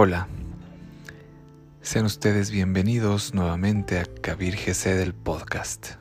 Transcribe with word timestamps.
Hola, 0.00 0.28
sean 1.82 2.04
ustedes 2.04 2.52
bienvenidos 2.52 3.34
nuevamente 3.34 3.98
a 3.98 4.04
Kabir 4.04 4.54
GC 4.54 4.90
del 4.90 5.12
podcast. 5.12 5.94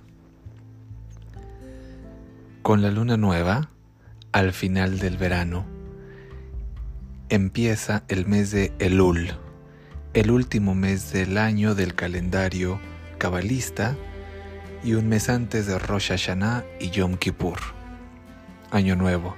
Con 2.62 2.84
la 2.84 2.92
luna 2.92 3.18
nueva, 3.18 3.72
al 4.34 4.54
final 4.54 5.00
del 5.00 5.18
verano, 5.18 5.66
empieza 7.30 8.04
el 8.08 8.28
mes 8.28 8.52
de 8.52 8.72
Elul, 8.78 9.32
el 10.14 10.30
último 10.30 10.76
mes 10.76 11.12
del 11.12 11.36
año 11.36 11.74
del 11.74 11.96
calendario 11.96 12.80
cabalista 13.18 13.96
y 14.84 14.94
un 14.94 15.10
mes 15.10 15.28
antes 15.28 15.66
de 15.66 15.80
Rosh 15.80 16.10
Hashanah 16.10 16.64
y 16.80 16.92
Yom 16.92 17.16
Kippur, 17.16 17.58
Año 18.70 18.96
Nuevo 18.96 19.36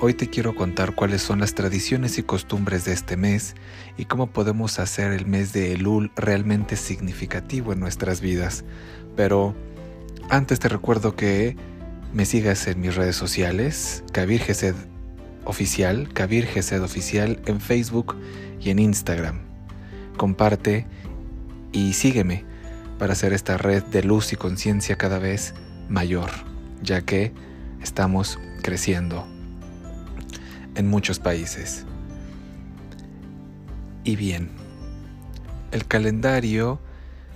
Hoy 0.00 0.14
te 0.14 0.30
quiero 0.30 0.54
contar 0.54 0.94
cuáles 0.94 1.22
son 1.22 1.40
las 1.40 1.54
tradiciones 1.54 2.18
y 2.18 2.22
costumbres 2.22 2.84
de 2.84 2.92
este 2.92 3.16
mes 3.16 3.56
y 3.96 4.04
cómo 4.04 4.28
podemos 4.28 4.78
hacer 4.78 5.12
el 5.12 5.26
mes 5.26 5.52
de 5.52 5.72
Elul 5.72 6.12
realmente 6.14 6.76
significativo 6.76 7.72
en 7.72 7.80
nuestras 7.80 8.20
vidas. 8.20 8.64
Pero 9.16 9.56
antes 10.30 10.60
te 10.60 10.68
recuerdo 10.68 11.16
que 11.16 11.56
me 12.12 12.26
sigas 12.26 12.68
en 12.68 12.80
mis 12.80 12.94
redes 12.94 13.16
sociales, 13.16 14.04
Kabir 14.12 14.40
Gesed 14.40 14.76
Oficial, 15.44 16.08
Kabir 16.12 16.46
Gesed 16.46 16.80
Oficial 16.80 17.42
en 17.46 17.60
Facebook 17.60 18.14
y 18.60 18.70
en 18.70 18.78
Instagram. 18.78 19.40
Comparte 20.16 20.86
y 21.72 21.94
sígueme 21.94 22.44
para 23.00 23.14
hacer 23.14 23.32
esta 23.32 23.58
red 23.58 23.82
de 23.82 24.04
luz 24.04 24.32
y 24.32 24.36
conciencia 24.36 24.94
cada 24.94 25.18
vez 25.18 25.54
mayor, 25.88 26.30
ya 26.84 27.00
que 27.00 27.32
estamos 27.82 28.38
creciendo 28.62 29.26
en 30.78 30.86
muchos 30.86 31.18
países. 31.18 31.84
Y 34.04 34.16
bien, 34.16 34.48
el 35.72 35.86
calendario 35.86 36.80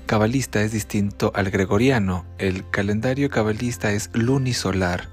cabalista 0.06 0.62
es 0.62 0.72
distinto 0.72 1.32
al 1.34 1.50
gregoriano. 1.50 2.24
El 2.38 2.68
calendario 2.70 3.28
cabalista 3.28 3.92
es 3.92 4.10
lunisolar 4.14 5.08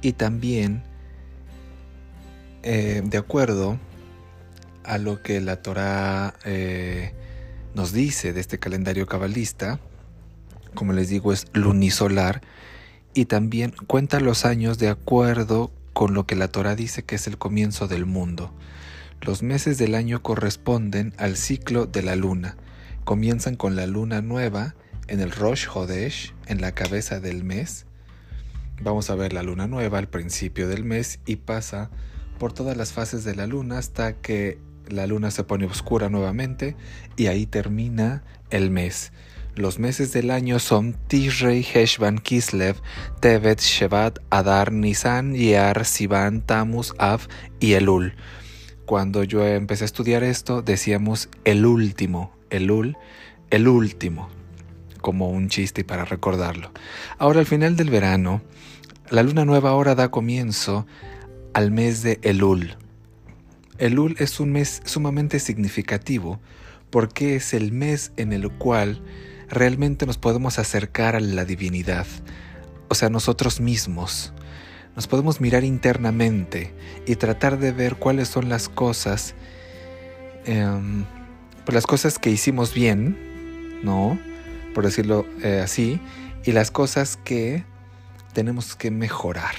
y 0.00 0.12
también, 0.12 0.82
eh, 2.62 3.02
de 3.04 3.18
acuerdo 3.18 3.78
a 4.84 4.98
lo 4.98 5.20
que 5.22 5.40
la 5.40 5.60
Torah 5.60 6.34
eh, 6.44 7.12
nos 7.74 7.92
dice 7.92 8.32
de 8.32 8.40
este 8.40 8.58
calendario 8.58 9.06
cabalista, 9.06 9.80
como 10.74 10.92
les 10.92 11.08
digo, 11.08 11.32
es 11.32 11.46
lunisolar 11.52 12.40
y 13.14 13.24
también 13.24 13.72
cuenta 13.86 14.20
los 14.20 14.44
años 14.44 14.78
de 14.78 14.88
acuerdo 14.88 15.72
con 15.94 16.12
lo 16.12 16.26
que 16.26 16.36
la 16.36 16.48
Torah 16.48 16.76
dice 16.76 17.04
que 17.04 17.14
es 17.14 17.26
el 17.26 17.38
comienzo 17.38 17.88
del 17.88 18.04
mundo. 18.04 18.52
Los 19.22 19.42
meses 19.42 19.78
del 19.78 19.94
año 19.94 20.22
corresponden 20.22 21.14
al 21.16 21.36
ciclo 21.36 21.86
de 21.86 22.02
la 22.02 22.16
luna. 22.16 22.56
Comienzan 23.04 23.56
con 23.56 23.76
la 23.76 23.86
luna 23.86 24.20
nueva 24.20 24.74
en 25.06 25.20
el 25.20 25.30
Rosh 25.30 25.66
Hodesh, 25.72 26.34
en 26.46 26.60
la 26.60 26.72
cabeza 26.72 27.20
del 27.20 27.44
mes. 27.44 27.86
Vamos 28.82 29.08
a 29.08 29.14
ver 29.14 29.32
la 29.32 29.42
luna 29.42 29.66
nueva 29.66 29.98
al 29.98 30.08
principio 30.08 30.68
del 30.68 30.84
mes 30.84 31.20
y 31.24 31.36
pasa 31.36 31.90
por 32.38 32.52
todas 32.52 32.76
las 32.76 32.92
fases 32.92 33.24
de 33.24 33.36
la 33.36 33.46
luna 33.46 33.78
hasta 33.78 34.14
que 34.14 34.58
la 34.88 35.06
luna 35.06 35.30
se 35.30 35.44
pone 35.44 35.64
oscura 35.64 36.08
nuevamente 36.08 36.76
y 37.16 37.28
ahí 37.28 37.46
termina 37.46 38.24
el 38.50 38.70
mes. 38.70 39.12
Los 39.56 39.78
meses 39.78 40.12
del 40.12 40.32
año 40.32 40.58
son 40.58 40.96
Tishrei, 41.06 41.64
Heshvan, 41.64 42.18
Kislev, 42.18 42.74
Tevet, 43.20 43.60
Shevat, 43.60 44.18
Adar, 44.30 44.72
Nisan, 44.72 45.32
Yar, 45.34 45.84
Sivan, 45.84 46.42
Tamus, 46.42 46.92
Av 46.98 47.20
y 47.60 47.74
Elul. 47.74 48.14
Cuando 48.84 49.22
yo 49.22 49.46
empecé 49.46 49.84
a 49.84 49.86
estudiar 49.86 50.24
esto, 50.24 50.60
decíamos 50.60 51.28
el 51.44 51.66
último, 51.66 52.32
Elul, 52.50 52.96
el 53.50 53.68
último, 53.68 54.28
como 55.00 55.30
un 55.30 55.48
chiste 55.48 55.84
para 55.84 56.04
recordarlo. 56.04 56.72
Ahora, 57.18 57.38
al 57.38 57.46
final 57.46 57.76
del 57.76 57.90
verano, 57.90 58.42
la 59.08 59.22
luna 59.22 59.44
nueva 59.44 59.70
ahora 59.70 59.94
da 59.94 60.10
comienzo 60.10 60.84
al 61.52 61.70
mes 61.70 62.02
de 62.02 62.18
Elul. 62.22 62.76
Elul 63.78 64.16
es 64.18 64.40
un 64.40 64.50
mes 64.50 64.82
sumamente 64.84 65.38
significativo 65.38 66.40
porque 66.90 67.36
es 67.36 67.54
el 67.54 67.70
mes 67.70 68.12
en 68.16 68.32
el 68.32 68.50
cual 68.50 69.00
realmente 69.48 70.06
nos 70.06 70.18
podemos 70.18 70.58
acercar 70.58 71.16
a 71.16 71.20
la 71.20 71.44
divinidad, 71.44 72.06
o 72.88 72.94
sea, 72.94 73.08
nosotros 73.08 73.60
mismos. 73.60 74.32
Nos 74.96 75.08
podemos 75.08 75.40
mirar 75.40 75.64
internamente 75.64 76.72
y 77.06 77.16
tratar 77.16 77.58
de 77.58 77.72
ver 77.72 77.96
cuáles 77.96 78.28
son 78.28 78.48
las 78.48 78.68
cosas, 78.68 79.34
em, 80.44 81.04
pues 81.64 81.74
las 81.74 81.86
cosas 81.86 82.18
que 82.18 82.30
hicimos 82.30 82.74
bien, 82.74 83.18
¿no? 83.82 84.18
Por 84.72 84.84
decirlo 84.84 85.26
eh, 85.42 85.60
así, 85.64 86.00
y 86.44 86.52
las 86.52 86.70
cosas 86.70 87.16
que 87.16 87.64
tenemos 88.32 88.76
que 88.76 88.90
mejorar, 88.90 89.54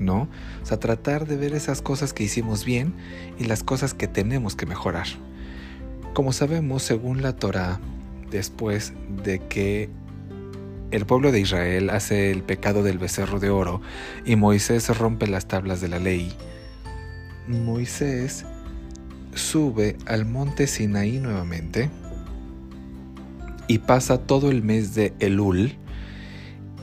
¿no? 0.00 0.28
O 0.62 0.66
sea, 0.66 0.80
tratar 0.80 1.26
de 1.26 1.36
ver 1.36 1.54
esas 1.54 1.82
cosas 1.82 2.12
que 2.12 2.24
hicimos 2.24 2.64
bien 2.64 2.94
y 3.38 3.44
las 3.44 3.62
cosas 3.62 3.94
que 3.94 4.08
tenemos 4.08 4.56
que 4.56 4.66
mejorar. 4.66 5.06
Como 6.14 6.32
sabemos, 6.32 6.82
según 6.82 7.22
la 7.22 7.36
Torah, 7.36 7.78
después 8.30 8.92
de 9.24 9.38
que 9.40 9.88
el 10.90 11.04
pueblo 11.04 11.32
de 11.32 11.40
Israel 11.40 11.90
hace 11.90 12.30
el 12.30 12.42
pecado 12.42 12.82
del 12.82 12.98
becerro 12.98 13.40
de 13.40 13.50
oro 13.50 13.80
y 14.24 14.36
Moisés 14.36 14.88
rompe 14.96 15.26
las 15.26 15.46
tablas 15.46 15.80
de 15.80 15.88
la 15.88 15.98
ley, 15.98 16.32
Moisés 17.48 18.44
sube 19.34 19.96
al 20.06 20.24
monte 20.24 20.66
Sinaí 20.66 21.18
nuevamente 21.18 21.90
y 23.68 23.78
pasa 23.78 24.18
todo 24.18 24.50
el 24.50 24.62
mes 24.62 24.94
de 24.94 25.12
Elul 25.18 25.76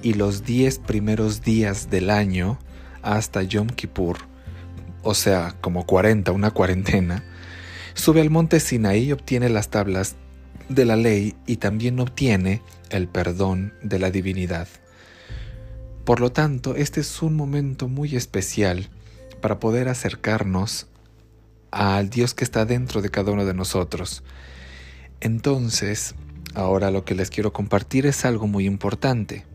y 0.01 0.13
los 0.13 0.43
diez 0.43 0.79
primeros 0.79 1.41
días 1.41 1.89
del 1.89 2.09
año 2.09 2.59
hasta 3.01 3.41
Yom 3.43 3.67
Kippur, 3.67 4.17
o 5.01 5.13
sea, 5.13 5.55
como 5.61 5.85
40, 5.85 6.31
una 6.31 6.51
cuarentena, 6.51 7.23
sube 7.93 8.21
al 8.21 8.29
monte 8.29 8.59
Sinaí 8.59 9.05
y 9.05 9.11
obtiene 9.11 9.49
las 9.49 9.69
tablas 9.69 10.15
de 10.69 10.85
la 10.85 10.95
ley 10.95 11.35
y 11.45 11.57
también 11.57 11.99
obtiene 11.99 12.61
el 12.89 13.07
perdón 13.07 13.73
de 13.81 13.99
la 13.99 14.11
divinidad. 14.11 14.67
Por 16.05 16.19
lo 16.19 16.31
tanto, 16.31 16.75
este 16.75 17.01
es 17.01 17.21
un 17.21 17.35
momento 17.35 17.87
muy 17.87 18.15
especial 18.15 18.89
para 19.41 19.59
poder 19.59 19.87
acercarnos 19.87 20.87
al 21.71 22.09
Dios 22.09 22.33
que 22.33 22.43
está 22.43 22.65
dentro 22.65 23.01
de 23.01 23.09
cada 23.09 23.31
uno 23.31 23.45
de 23.45 23.53
nosotros. 23.53 24.23
Entonces, 25.21 26.15
ahora 26.53 26.91
lo 26.91 27.05
que 27.05 27.15
les 27.15 27.29
quiero 27.29 27.53
compartir 27.53 28.05
es 28.05 28.25
algo 28.25 28.47
muy 28.47 28.65
importante. 28.65 29.45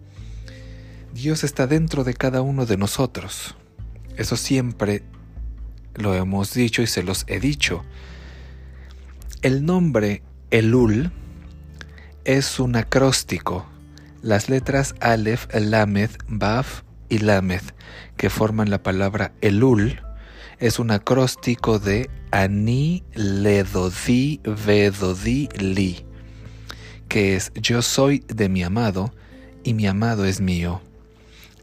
Dios 1.14 1.44
está 1.44 1.66
dentro 1.66 2.05
de 2.05 2.14
cada 2.14 2.43
uno 2.43 2.66
de 2.66 2.76
nosotros. 2.76 3.55
Eso 4.16 4.37
siempre 4.37 5.02
lo 5.94 6.14
hemos 6.14 6.55
dicho 6.55 6.82
y 6.82 6.87
se 6.87 7.02
los 7.02 7.25
he 7.28 7.40
dicho. 7.40 7.84
El 9.43 9.64
nombre 9.64 10.22
Elul 10.50 11.12
es 12.25 12.59
un 12.59 12.75
acróstico. 12.75 13.67
Las 14.23 14.49
letras 14.49 14.95
Aleph, 15.00 15.47
Lamed, 15.53 16.09
Baf 16.27 16.85
y 17.11 17.19
Lamed, 17.19 17.61
que 18.17 18.31
forman 18.31 18.71
la 18.71 18.83
palabra 18.83 19.33
Elul, 19.43 20.00
es 20.59 20.79
un 20.79 20.91
acróstico 20.91 21.79
de 21.79 22.09
Ani 22.31 23.05
Ledodi 23.12 24.41
Vedodi 24.43 25.50
Li, 25.59 26.06
que 27.09 27.37
es 27.37 27.53
yo 27.55 27.83
soy 27.83 28.25
de 28.29 28.49
mi 28.49 28.62
amado 28.62 29.12
y 29.65 29.75
mi 29.75 29.87
amado 29.87 30.25
es 30.25 30.41
mío. 30.41 30.81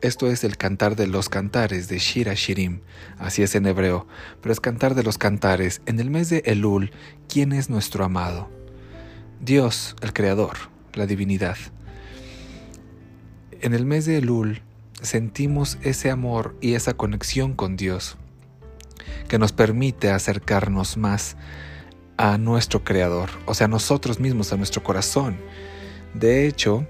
Esto 0.02 0.28
es 0.28 0.44
el 0.44 0.58
cantar 0.58 0.96
de 0.96 1.08
los 1.08 1.28
cantares 1.28 1.88
de 1.88 1.98
Shira 1.98 2.36
Shirim, 2.36 2.82
así 3.18 3.42
es 3.42 3.56
en 3.56 3.66
hebreo, 3.66 4.06
pero 4.42 4.54
es 4.54 4.60
cantar 4.60 4.94
de 4.94 5.02
los 5.02 5.18
cantares. 5.18 5.82
En 5.88 6.00
el 6.00 6.12
mes 6.12 6.30
de 6.30 6.44
Elul, 6.46 6.92
¿quién 7.28 7.52
es 7.52 7.72
nuestro 7.72 8.06
amado? 8.06 8.48
Dios, 9.46 9.96
el 10.02 10.12
Creador, 10.12 10.58
la 10.96 11.06
divinidad. 11.06 11.58
En 13.62 13.76
el 13.76 13.86
mes 13.86 14.06
de 14.06 14.18
Elul 14.18 14.64
sentimos 15.04 15.78
ese 15.84 16.10
amor 16.10 16.56
y 16.62 16.74
esa 16.74 16.96
conexión 16.96 17.54
con 17.54 17.76
Dios 17.76 18.18
que 19.28 19.38
nos 19.38 19.52
permite 19.52 20.10
acercarnos 20.10 20.98
más 20.98 21.38
a 22.18 22.40
nuestro 22.40 22.84
Creador, 22.84 23.30
o 23.46 23.54
sea, 23.54 23.66
a 23.66 23.68
nosotros 23.68 24.20
mismos, 24.20 24.52
a 24.52 24.58
nuestro 24.58 24.82
corazón. 24.84 25.38
De 26.16 26.48
hecho, 26.48 26.88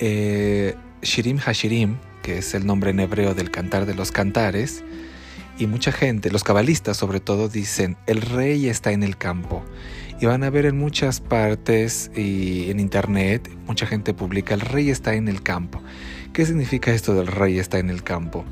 eh, 0.00 0.74
Shirim 1.02 1.38
Hashirim, 1.38 1.98
que 2.24 2.38
es 2.38 2.54
el 2.54 2.66
nombre 2.66 2.90
en 2.90 2.98
hebreo 2.98 3.34
del 3.34 3.52
cantar 3.52 3.86
de 3.86 3.94
los 3.94 4.10
cantares, 4.10 4.82
y 5.58 5.66
mucha 5.66 5.90
gente, 5.90 6.30
los 6.30 6.44
cabalistas 6.44 6.96
sobre 6.96 7.20
todo, 7.20 7.48
dicen, 7.48 7.96
el 8.06 8.22
rey 8.22 8.68
está 8.68 8.92
en 8.92 9.02
el 9.02 9.16
campo. 9.16 9.64
Y 10.20 10.26
van 10.26 10.44
a 10.44 10.50
ver 10.50 10.66
en 10.66 10.78
muchas 10.78 11.20
partes 11.20 12.10
y 12.16 12.70
en 12.70 12.80
internet, 12.80 13.50
mucha 13.66 13.86
gente 13.86 14.14
publica, 14.14 14.54
el 14.54 14.60
rey 14.60 14.90
está 14.90 15.14
en 15.14 15.28
el 15.28 15.42
campo. 15.42 15.82
¿Qué 16.32 16.46
significa 16.46 16.92
esto 16.92 17.14
del 17.14 17.26
rey 17.26 17.58
está 17.58 17.78
en 17.78 17.90
el 17.90 18.02
campo? 18.02 18.44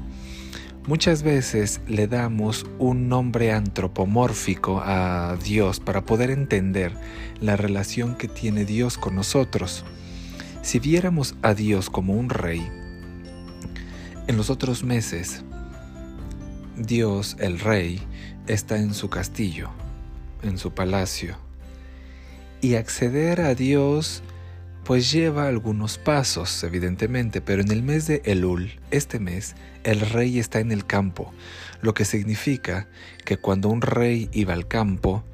Muchas 0.86 1.24
veces 1.24 1.80
le 1.88 2.06
damos 2.06 2.66
un 2.78 3.08
nombre 3.08 3.52
antropomórfico 3.52 4.80
a 4.84 5.36
Dios 5.42 5.80
para 5.80 6.04
poder 6.04 6.30
entender 6.30 6.92
la 7.40 7.56
relación 7.56 8.14
que 8.16 8.28
tiene 8.28 8.64
Dios 8.64 8.96
con 8.96 9.16
nosotros. 9.16 9.84
Si 10.62 10.78
viéramos 10.78 11.34
a 11.42 11.54
Dios 11.54 11.90
como 11.90 12.14
un 12.14 12.30
rey, 12.30 12.66
en 14.28 14.36
los 14.36 14.50
otros 14.50 14.82
meses, 14.82 15.44
Dios, 16.76 17.36
el 17.40 17.58
rey, 17.58 18.00
está 18.46 18.76
en 18.78 18.94
su 18.94 19.08
castillo, 19.08 19.70
en 20.42 20.58
su 20.58 20.72
palacio. 20.72 21.36
Y 22.60 22.74
acceder 22.74 23.40
a 23.40 23.54
Dios 23.54 24.22
pues 24.84 25.10
lleva 25.10 25.48
algunos 25.48 25.98
pasos, 25.98 26.62
evidentemente, 26.62 27.40
pero 27.40 27.60
en 27.60 27.72
el 27.72 27.82
mes 27.82 28.06
de 28.06 28.22
Elul, 28.24 28.78
este 28.92 29.18
mes, 29.18 29.56
el 29.82 29.98
rey 29.98 30.38
está 30.38 30.60
en 30.60 30.70
el 30.70 30.86
campo, 30.86 31.32
lo 31.82 31.92
que 31.92 32.04
significa 32.04 32.86
que 33.24 33.36
cuando 33.36 33.68
un 33.68 33.82
rey 33.82 34.28
iba 34.32 34.54
al 34.54 34.68
campo, 34.68 35.24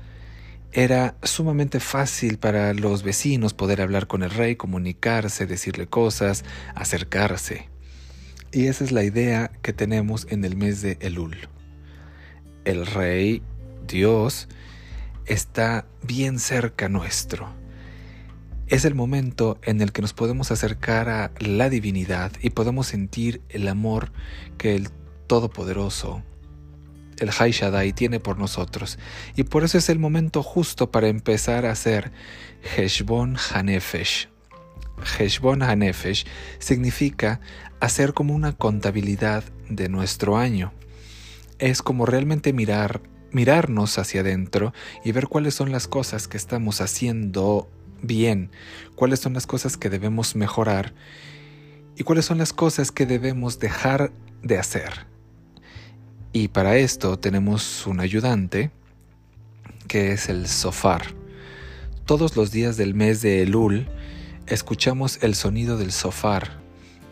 era 0.73 1.17
sumamente 1.23 1.81
fácil 1.81 2.39
para 2.39 2.73
los 2.73 3.03
vecinos 3.03 3.53
poder 3.53 3.83
hablar 3.83 4.07
con 4.07 4.23
el 4.23 4.31
rey, 4.31 4.57
comunicarse, 4.57 5.45
decirle 5.45 5.87
cosas, 5.87 6.47
acercarse. 6.75 7.72
Y 8.53 8.67
esa 8.67 8.85
es 8.85 8.93
la 8.93 9.05
idea 9.05 9.51
que 9.63 9.73
tenemos 9.73 10.27
en 10.31 10.45
el 10.45 10.57
mes 10.57 10.83
de 10.83 10.99
Elul. 11.01 11.37
El 12.65 12.87
rey, 12.87 13.43
Dios, 13.87 14.49
está 15.27 15.87
bien 16.03 16.39
cerca 16.39 16.89
nuestro 16.89 17.63
es 18.73 18.87
el 18.87 18.95
momento 18.95 19.59
en 19.63 19.83
el 19.83 19.93
que 19.93 20.01
nos 20.01 20.15
podemos 20.15 20.51
acercar 20.51 21.11
a 21.11 21.31
la 21.41 21.69
divinidad 21.69 22.33
y 22.41 22.49
podemos 22.49 22.87
sentir 22.87 23.43
el 23.51 23.69
amor 23.69 24.13
que 24.57 24.75
el 24.75 24.89
Todopoderoso, 25.27 26.23
el 27.19 27.29
Hai 27.39 27.51
Shaddai, 27.51 27.93
tiene 27.93 28.19
por 28.19 28.39
nosotros. 28.39 28.99
Y 29.37 29.43
por 29.43 29.63
eso 29.63 29.77
es 29.77 29.91
el 29.91 29.99
momento 29.99 30.43
justo 30.43 30.91
para 30.91 31.09
empezar 31.09 31.67
a 31.67 31.73
hacer 31.73 32.13
Heshbon 32.75 33.37
Hanefesh. 33.53 34.32
Heshbon 35.19 35.63
Hanefesh 35.63 36.25
significa 36.59 37.41
hacer 37.81 38.13
como 38.15 38.35
una 38.35 38.53
contabilidad 38.53 39.45
de 39.69 39.89
nuestro 39.89 40.37
año. 40.37 40.73
Es 41.59 41.83
como 41.83 42.07
realmente 42.07 42.53
mirar, 42.53 43.01
mirarnos 43.31 43.99
hacia 43.99 44.21
adentro 44.21 44.73
y 45.05 45.13
ver 45.13 45.29
cuáles 45.29 45.55
son 45.55 45.73
las 45.73 45.89
cosas 45.89 46.29
que 46.29 46.37
estamos 46.37 46.81
haciendo 46.81 47.69
bien, 48.03 48.51
cuáles 48.95 49.21
son 49.21 49.33
las 49.33 49.47
cosas 49.47 49.77
que 49.77 49.91
debemos 49.91 50.37
mejorar 50.37 50.93
y 51.97 52.05
cuáles 52.05 52.25
son 52.25 52.39
las 52.39 52.53
cosas 52.53 52.91
que 52.91 53.07
debemos 53.07 53.59
dejar 53.59 54.13
de 54.43 54.59
hacer. 54.59 55.07
Y 56.33 56.49
para 56.49 56.77
esto 56.77 57.19
tenemos 57.19 57.87
un 57.87 58.01
ayudante 58.01 58.71
que 59.87 60.13
es 60.13 60.29
el 60.29 60.49
sofar. 60.49 61.15
Todos 62.07 62.37
los 62.37 62.51
días 62.51 62.77
del 62.77 62.95
mes 62.95 63.21
de 63.23 63.43
Elul 63.43 63.87
escuchamos 64.53 65.19
el 65.23 65.35
sonido 65.35 65.79
del 65.79 65.93
sofar. 65.93 66.61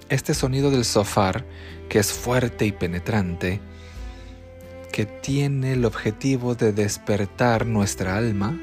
Este 0.09 0.35
sonido 0.35 0.71
del 0.71 0.85
sofar, 0.85 1.47
que 1.89 1.99
es 1.99 2.13
fuerte 2.13 2.67
y 2.67 2.73
penetrante, 2.73 3.61
que 4.93 5.07
tiene 5.07 5.73
el 5.73 5.85
objetivo 5.85 6.55
de 6.55 6.73
despertar 6.73 7.67
nuestra 7.67 8.17
alma, 8.17 8.59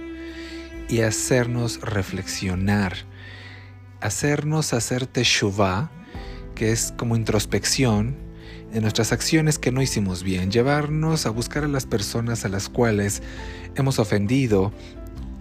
y 0.90 1.02
hacernos 1.02 1.82
reflexionar, 1.82 2.96
hacernos 4.00 4.74
hacer 4.74 5.06
teshuvah, 5.06 5.90
que 6.56 6.72
es 6.72 6.94
como 6.96 7.16
introspección 7.16 8.16
en 8.72 8.82
nuestras 8.82 9.12
acciones 9.12 9.60
que 9.60 9.72
no 9.72 9.82
hicimos 9.82 10.24
bien, 10.24 10.52
llevarnos 10.52 11.26
a 11.26 11.30
buscar 11.30 11.64
a 11.64 11.68
las 11.68 11.86
personas 11.86 12.46
a 12.46 12.50
las 12.50 12.70
cuales 12.70 13.22
hemos 13.76 14.00
ofendido 14.00 14.72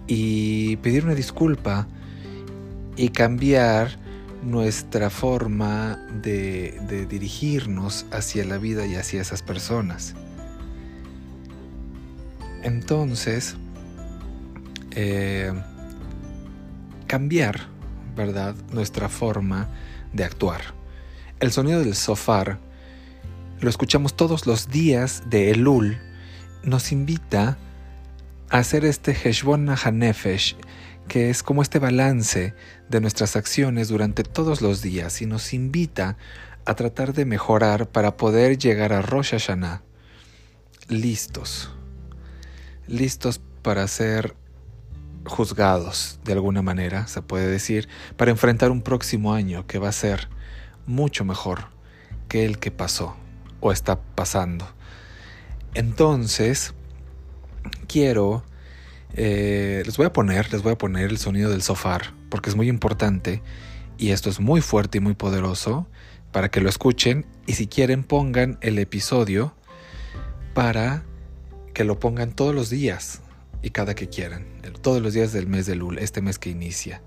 y 0.07 0.77
pedir 0.77 1.05
una 1.05 1.15
disculpa 1.15 1.87
y 2.97 3.09
cambiar 3.09 3.97
nuestra 4.43 5.09
forma 5.09 5.97
de, 6.21 7.05
dirigirnos 7.09 8.05
hacia 8.11 8.43
la 8.45 8.57
vida 8.57 8.85
y 8.85 8.95
hacia 8.95 9.21
esas 9.21 9.41
personas. 9.41 10.15
Entonces, 12.63 13.55
eh, 14.91 15.53
cambiar, 17.05 17.67
¿verdad?, 18.15 18.55
nuestra 18.71 19.09
forma 19.09 19.69
de 20.13 20.23
actuar. 20.23 20.61
El 21.39 21.51
sonido 21.51 21.79
del 21.79 21.95
sofar 21.95 22.59
lo 23.59 23.69
escuchamos 23.69 24.15
todos 24.15 24.45
los 24.45 24.69
días 24.69 25.23
de 25.29 25.51
Elul, 25.51 25.97
nos 26.63 26.91
invita 26.91 27.57
a 28.49 28.57
hacer 28.57 28.85
este 28.85 29.11
Heshbon 29.11 29.69
Hanefesh, 29.69 30.55
que 31.07 31.29
es 31.29 31.43
como 31.43 31.61
este 31.61 31.79
balance 31.79 32.53
de 32.89 33.01
nuestras 33.01 33.35
acciones 33.35 33.87
durante 33.87 34.23
todos 34.23 34.61
los 34.61 34.81
días 34.81 35.21
y 35.21 35.25
nos 35.25 35.53
invita 35.53 36.17
a 36.65 36.75
tratar 36.75 37.13
de 37.13 37.25
mejorar 37.25 37.87
para 37.89 38.17
poder 38.17 38.57
llegar 38.57 38.93
a 38.93 39.01
Rosh 39.01 39.31
Hashanah 39.31 39.83
listos, 40.89 41.71
listos 42.87 43.41
para 43.61 43.87
ser 43.87 44.35
juzgados 45.25 46.19
de 46.23 46.33
alguna 46.33 46.61
manera, 46.61 47.07
se 47.07 47.21
puede 47.21 47.47
decir, 47.47 47.87
para 48.15 48.31
enfrentar 48.31 48.71
un 48.71 48.81
próximo 48.81 49.33
año 49.33 49.67
que 49.67 49.79
va 49.79 49.89
a 49.89 49.93
ser 49.93 50.29
mucho 50.85 51.25
mejor 51.25 51.65
que 52.29 52.45
el 52.45 52.59
que 52.59 52.71
pasó 52.71 53.15
o 53.59 53.71
está 53.71 53.99
pasando. 53.99 54.67
Entonces, 55.73 56.73
quiero, 57.87 58.43
eh, 59.17 59.81
les 59.83 59.97
voy 59.97 60.05
a 60.05 60.13
poner, 60.13 60.53
les 60.53 60.61
voy 60.61 60.73
a 60.73 60.77
poner 60.77 61.09
el 61.09 61.17
sonido 61.17 61.49
del 61.49 61.63
sofá, 61.63 61.99
porque 62.29 62.51
es 62.51 62.55
muy 62.55 62.69
importante 62.69 63.41
y 63.97 64.11
esto 64.11 64.29
es 64.29 64.39
muy 64.39 64.61
fuerte 64.61 64.99
y 64.99 65.01
muy 65.01 65.15
poderoso 65.15 65.87
para 66.31 66.49
que 66.49 66.61
lo 66.61 66.69
escuchen 66.69 67.25
y 67.47 67.53
si 67.53 67.65
quieren 67.65 68.03
pongan 68.03 68.59
el 68.61 68.77
episodio 68.77 69.55
para 70.53 71.03
que 71.73 71.83
lo 71.83 71.99
pongan 71.99 72.31
todos 72.31 72.53
los 72.53 72.69
días 72.69 73.21
y 73.63 73.71
cada 73.71 73.95
que 73.95 74.07
quieran, 74.07 74.45
todos 74.81 75.01
los 75.01 75.15
días 75.15 75.33
del 75.33 75.47
mes 75.47 75.65
de 75.65 75.75
Lul, 75.75 75.97
este 75.97 76.21
mes 76.21 76.37
que 76.37 76.51
inicia. 76.51 77.01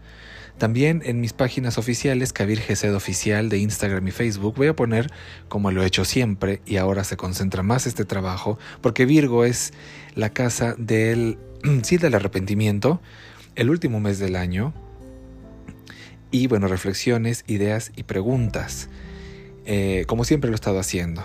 También 0.59 1.03
en 1.07 1.21
mis 1.21 1.33
páginas 1.33 1.79
oficiales, 1.79 2.33
Kabir 2.33 2.59
Gesed 2.59 2.95
Oficial 2.95 3.49
de 3.49 3.59
Instagram 3.59 4.09
y 4.09 4.11
Facebook, 4.11 4.57
voy 4.57 4.67
a 4.67 4.77
poner, 4.77 5.11
como 5.49 5.71
lo 5.71 5.83
he 5.83 5.87
hecho 5.87 6.05
siempre, 6.05 6.61
y 6.67 6.77
ahora 6.77 7.05
se 7.05 7.17
concentra 7.17 7.63
más 7.63 7.87
este 7.87 8.05
trabajo, 8.05 8.59
porque 8.81 9.07
Virgo 9.07 9.45
es 9.45 9.73
la 10.17 10.31
casa 10.31 10.75
del, 10.77 11.39
sí, 11.83 11.97
del 11.97 12.15
arrepentimiento, 12.15 13.01
el 13.55 13.71
último 13.71 14.01
mes 14.01 14.19
del 14.19 14.37
año, 14.37 14.73
y 16.31 16.47
bueno, 16.47 16.69
reflexiones, 16.69 17.45
ideas 17.49 17.93
y 17.97 18.05
preguntas, 18.05 18.89
eh, 19.67 20.05
como 20.07 20.25
siempre 20.25 20.49
lo 20.49 20.55
he 20.55 20.57
estado 20.57 20.79
haciendo, 20.79 21.25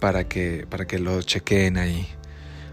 para 0.00 0.28
que, 0.28 0.66
para 0.68 0.86
que 0.86 0.98
lo 0.98 1.20
chequeen 1.22 1.76
ahí. 1.76 2.08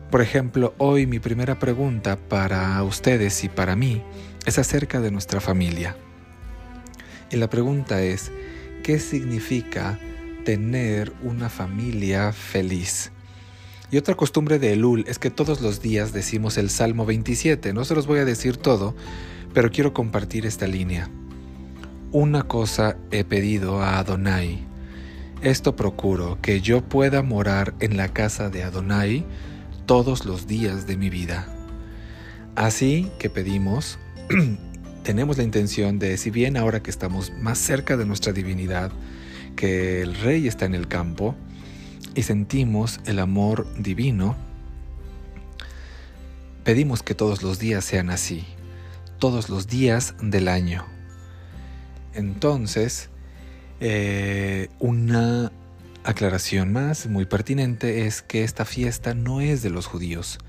Por 0.09 0.21
ejemplo, 0.21 0.73
hoy 0.77 1.07
mi 1.07 1.19
primera 1.19 1.59
pregunta 1.59 2.15
para 2.15 2.81
ustedes 2.83 3.43
y 3.43 3.49
para 3.49 3.75
mí 3.75 4.01
es 4.45 4.57
acerca 4.57 5.01
de 5.01 5.11
nuestra 5.11 5.41
familia. 5.41 5.97
Y 7.31 7.37
la 7.37 7.49
pregunta 7.49 8.01
es, 8.01 8.31
¿qué 8.83 8.99
significa 8.99 9.99
tener 10.45 11.11
una 11.23 11.49
familia 11.49 12.31
feliz? 12.31 13.11
Y 13.91 13.97
otra 13.97 14.15
costumbre 14.15 14.59
de 14.59 14.73
Elul 14.73 15.05
es 15.07 15.19
que 15.19 15.29
todos 15.29 15.61
los 15.61 15.81
días 15.81 16.11
decimos 16.11 16.57
el 16.57 16.69
Salmo 16.69 17.05
27. 17.05 17.73
No 17.73 17.85
se 17.85 17.95
los 17.95 18.07
voy 18.07 18.19
a 18.19 18.25
decir 18.25 18.57
todo, 18.57 18.95
pero 19.53 19.69
quiero 19.71 19.93
compartir 19.93 20.45
esta 20.45 20.67
línea. 20.67 21.09
Una 22.11 22.43
cosa 22.43 22.97
he 23.11 23.23
pedido 23.23 23.81
a 23.81 23.99
Adonai. 23.99 24.63
Esto 25.41 25.75
procuro, 25.75 26.39
que 26.41 26.61
yo 26.61 26.81
pueda 26.81 27.21
morar 27.21 27.75
en 27.79 27.97
la 27.97 28.09
casa 28.09 28.49
de 28.49 28.63
Adonai 28.63 29.25
todos 29.85 30.25
los 30.25 30.47
días 30.47 30.87
de 30.87 30.97
mi 30.97 31.09
vida. 31.09 31.47
Así 32.55 33.11
que 33.19 33.29
pedimos, 33.29 33.99
tenemos 35.03 35.37
la 35.37 35.43
intención 35.43 35.99
de, 35.99 36.17
si 36.17 36.31
bien 36.31 36.57
ahora 36.57 36.81
que 36.81 36.89
estamos 36.89 37.31
más 37.39 37.59
cerca 37.59 37.97
de 37.97 38.05
nuestra 38.05 38.33
divinidad, 38.33 38.91
que 39.55 40.01
el 40.01 40.15
rey 40.15 40.47
está 40.47 40.65
en 40.65 40.73
el 40.73 40.87
campo 40.87 41.35
y 42.15 42.23
sentimos 42.23 42.99
el 43.05 43.19
amor 43.19 43.67
divino, 43.77 44.35
pedimos 46.63 47.03
que 47.03 47.13
todos 47.13 47.43
los 47.43 47.59
días 47.59 47.85
sean 47.85 48.09
así, 48.09 48.45
todos 49.19 49.49
los 49.49 49.67
días 49.67 50.15
del 50.21 50.47
año. 50.47 50.85
Entonces, 52.13 53.09
eh, 53.81 54.69
una 54.79 55.51
aclaración 56.05 56.71
más 56.71 57.07
muy 57.07 57.25
pertinente 57.25 58.07
es 58.07 58.21
que 58.21 58.43
esta 58.43 58.63
fiesta 58.63 59.13
no 59.13 59.41
es 59.41 59.61
de 59.61 59.69
los 59.69 59.85
judíos. 59.85 60.39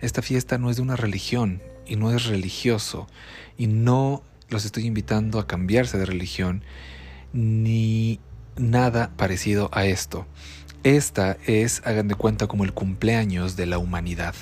Esta 0.00 0.22
fiesta 0.22 0.56
no 0.58 0.70
es 0.70 0.76
de 0.76 0.82
una 0.82 0.96
religión 0.96 1.60
y 1.86 1.96
no 1.96 2.14
es 2.14 2.26
religioso 2.26 3.08
y 3.58 3.66
no 3.66 4.22
los 4.48 4.64
estoy 4.64 4.86
invitando 4.86 5.38
a 5.38 5.46
cambiarse 5.46 5.98
de 5.98 6.06
religión 6.06 6.62
ni 7.32 8.20
nada 8.56 9.10
parecido 9.16 9.70
a 9.72 9.86
esto. 9.86 10.26
Esta 10.82 11.36
es, 11.46 11.82
hagan 11.84 12.08
de 12.08 12.14
cuenta, 12.14 12.46
como 12.46 12.64
el 12.64 12.72
cumpleaños 12.72 13.54
de 13.54 13.66
la 13.66 13.76
humanidad, 13.76 14.34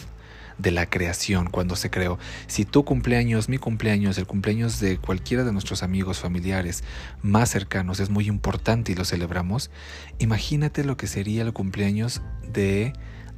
de 0.56 0.70
la 0.70 0.88
creación, 0.88 1.50
cuando 1.50 1.74
se 1.74 1.90
creó. 1.90 2.16
Si 2.46 2.64
tu 2.64 2.84
cumpleaños, 2.84 3.48
mi 3.48 3.58
cumpleaños, 3.58 4.18
el 4.18 4.26
cumpleaños 4.26 4.78
de 4.78 4.98
cualquiera 4.98 5.42
de 5.42 5.52
nuestros 5.52 5.82
amigos 5.82 6.20
familiares 6.20 6.84
más 7.22 7.50
cercanos 7.50 7.98
es 7.98 8.08
muy 8.08 8.28
importante 8.28 8.92
y 8.92 8.94
lo 8.94 9.04
celebramos, 9.04 9.72
imagínate 10.20 10.84
lo 10.84 10.96
que 10.96 11.08
sería 11.08 11.42
el 11.42 11.52
cumpleaños 11.52 12.22
de 12.46 12.92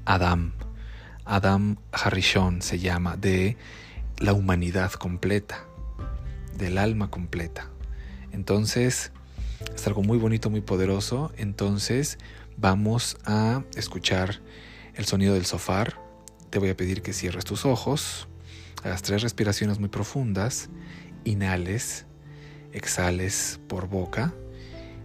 Adam. 0.05 0.53
Adam 1.25 1.77
Harishon 1.93 2.61
se 2.61 2.81
llama, 2.81 3.17
de 3.17 3.57
la 4.19 4.35
humanidad 4.35 4.93
completa, 4.93 5.65
del 6.59 6.77
alma 6.77 7.09
completa. 7.09 7.71
Entonces, 8.33 9.11
es 9.75 9.87
algo 9.87 10.03
muy 10.03 10.19
bonito, 10.19 10.51
muy 10.51 10.61
poderoso. 10.61 11.33
Entonces, 11.37 12.19
vamos 12.61 13.17
a 13.25 13.65
escuchar 13.75 14.41
el 14.95 15.07
sonido 15.07 15.33
del 15.33 15.47
sofá. 15.47 15.87
Te 16.51 16.59
voy 16.59 16.69
a 16.69 16.77
pedir 16.77 17.01
que 17.01 17.15
cierres 17.15 17.45
tus 17.45 17.65
ojos, 17.65 18.29
hagas 18.85 19.01
tres 19.03 19.23
respiraciones 19.23 19.79
muy 19.79 19.89
profundas, 19.89 20.69
inhales, 21.25 22.05
exhales 22.73 23.61
por 23.67 23.89
boca, 23.89 24.35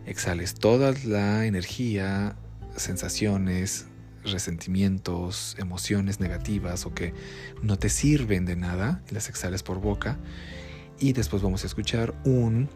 exhales 0.06 0.56
toda 0.56 0.94
la 1.06 1.46
energía, 1.46 2.36
sensaciones, 2.76 3.86
resentimientos, 4.26 5.56
emociones 5.58 6.20
negativas 6.20 6.86
o 6.86 6.94
que 6.94 7.14
no 7.62 7.78
te 7.78 7.88
sirven 7.90 8.46
de 8.46 8.58
nada, 8.58 9.02
las 9.12 9.30
exhales 9.30 9.64
por 9.64 9.80
boca. 9.80 10.18
Y 11.00 11.14
después 11.14 11.42
vamos 11.42 11.64
a 11.64 11.68
escuchar 11.68 12.14
un 12.26 12.70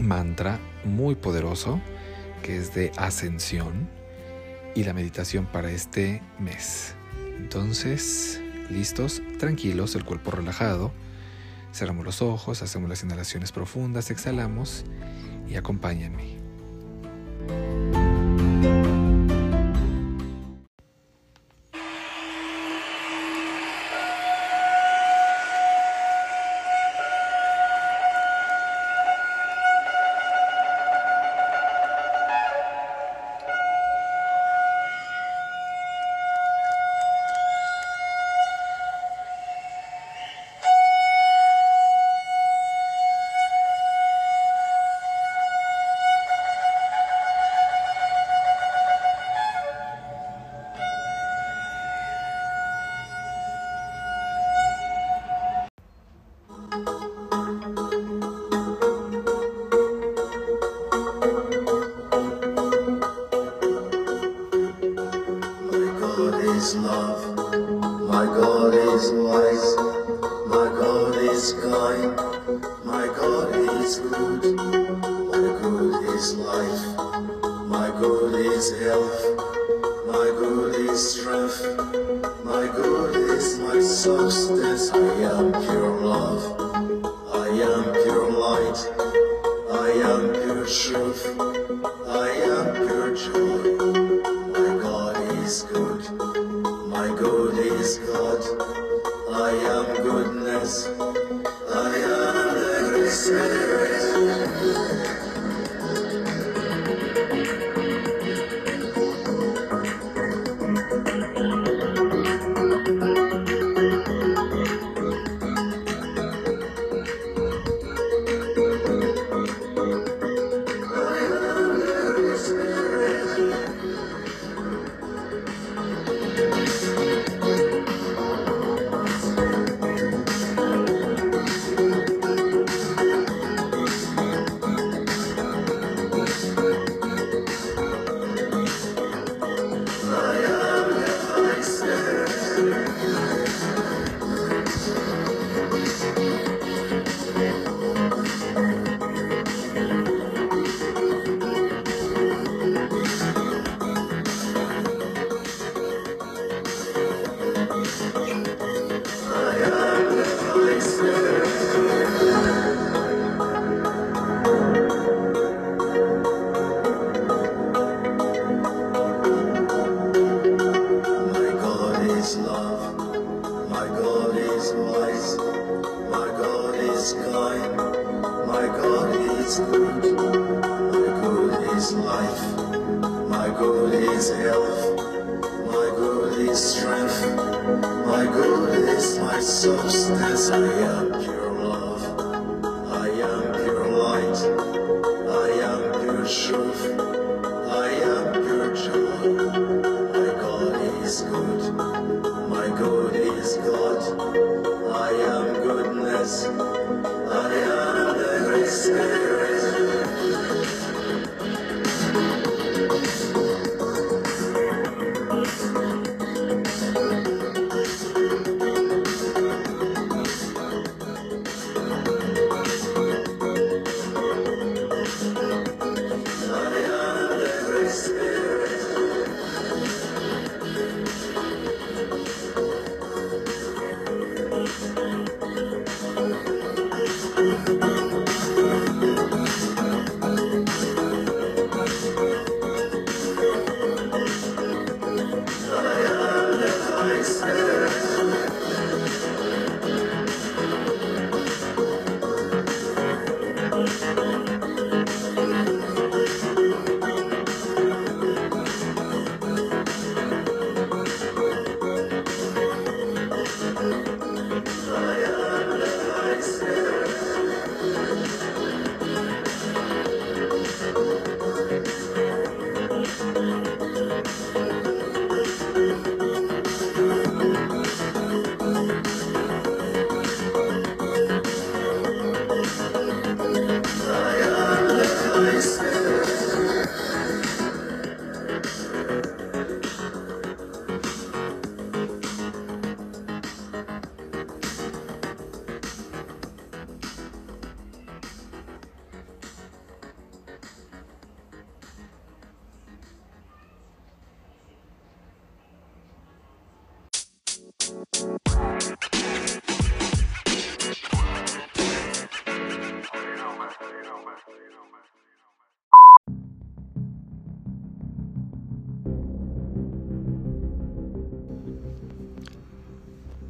mantra 0.00 0.58
muy 0.84 1.14
poderoso 1.14 1.80
que 2.42 2.56
es 2.56 2.74
de 2.74 2.92
ascensión 2.96 3.88
y 4.74 4.84
la 4.84 4.92
meditación 4.92 5.46
para 5.46 5.70
este 5.70 6.22
mes. 6.38 6.94
Entonces, 7.38 8.40
listos, 8.70 9.22
tranquilos, 9.38 9.94
el 9.94 10.04
cuerpo 10.04 10.30
relajado. 10.30 10.92
Cerramos 11.72 12.04
los 12.04 12.20
ojos, 12.20 12.62
hacemos 12.62 12.88
las 12.88 13.02
inhalaciones 13.02 13.52
profundas, 13.52 14.10
exhalamos 14.10 14.84
y 15.48 15.56
acompáñenme. 15.56 16.36
My 69.62 70.66
God 70.74 71.14
is 71.16 71.52
kind, 71.52 72.16
my 72.84 73.06
God 73.06 73.54
is 73.80 73.98
good, 74.00 74.56
my 74.56 75.48
God 75.62 76.04
is 76.14 76.34
life, 76.34 76.86
my 77.68 77.88
God 77.88 78.34
is 78.34 78.76
health, 78.80 79.22
my 80.06 80.28
God 80.40 80.74
is 80.74 81.12
strength, 81.14 81.62
my 82.44 82.66
God 82.66 83.14
is 83.14 83.60
my 83.60 83.80
substance. 83.80 84.90
I 84.90 84.98
am 85.30 85.52
pure 85.52 86.00
love, 86.00 86.42
I 87.32 87.46
am 87.46 87.92
pure 88.02 88.32
light, 88.32 88.78
I 89.70 89.90
am 90.10 90.32
pure 90.32 90.66
truth. 90.66 91.41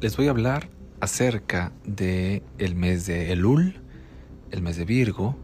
Les 0.03 0.17
voy 0.17 0.27
a 0.27 0.31
hablar 0.31 0.67
acerca 0.99 1.71
de 1.85 2.43
el 2.57 2.75
mes 2.75 3.05
de 3.05 3.31
Elul, 3.31 3.79
el 4.51 4.61
mes 4.61 4.75
de 4.75 4.83
Virgo. 4.83 5.37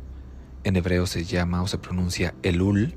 En 0.65 0.75
hebreo 0.75 1.07
se 1.07 1.23
llama 1.23 1.61
o 1.61 1.67
se 1.67 1.77
pronuncia 1.77 2.35
Elul 2.43 2.95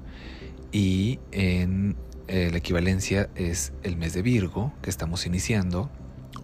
y 0.73 1.21
en 1.31 1.95
eh, 2.27 2.49
la 2.51 2.59
equivalencia 2.59 3.31
es 3.37 3.73
el 3.85 3.97
mes 3.97 4.13
de 4.13 4.23
Virgo 4.23 4.73
que 4.83 4.91
estamos 4.91 5.25
iniciando 5.25 5.89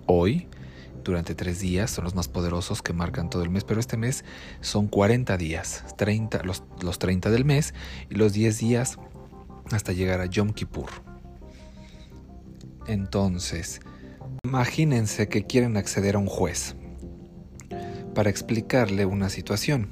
hoy 0.07 0.47
durante 1.03 1.35
tres 1.35 1.59
días, 1.59 1.91
son 1.91 2.05
los 2.05 2.15
más 2.15 2.29
poderosos 2.29 2.81
que 2.81 2.93
marcan 2.93 3.29
todo 3.29 3.43
el 3.43 3.51
mes, 3.51 3.65
pero 3.65 3.81
este 3.81 3.97
mes 3.97 4.25
son 4.61 4.87
40 4.87 5.37
días, 5.37 5.85
30, 5.97 6.45
los, 6.45 6.63
los 6.81 7.01
30 7.01 7.31
del 7.31 7.45
mes 7.45 7.75
y 8.09 8.15
los 8.15 8.35
10 8.35 8.57
días 8.57 8.99
hasta 9.73 9.93
llegar 9.93 10.21
a 10.21 10.27
Yom 10.27 10.53
Kippur. 10.53 10.91
Entonces, 12.87 13.81
Imagínense 14.45 15.29
que 15.29 15.45
quieren 15.45 15.77
acceder 15.77 16.15
a 16.15 16.19
un 16.19 16.27
juez 16.27 16.77
para 18.15 18.31
explicarle 18.31 19.05
una 19.05 19.29
situación. 19.29 19.91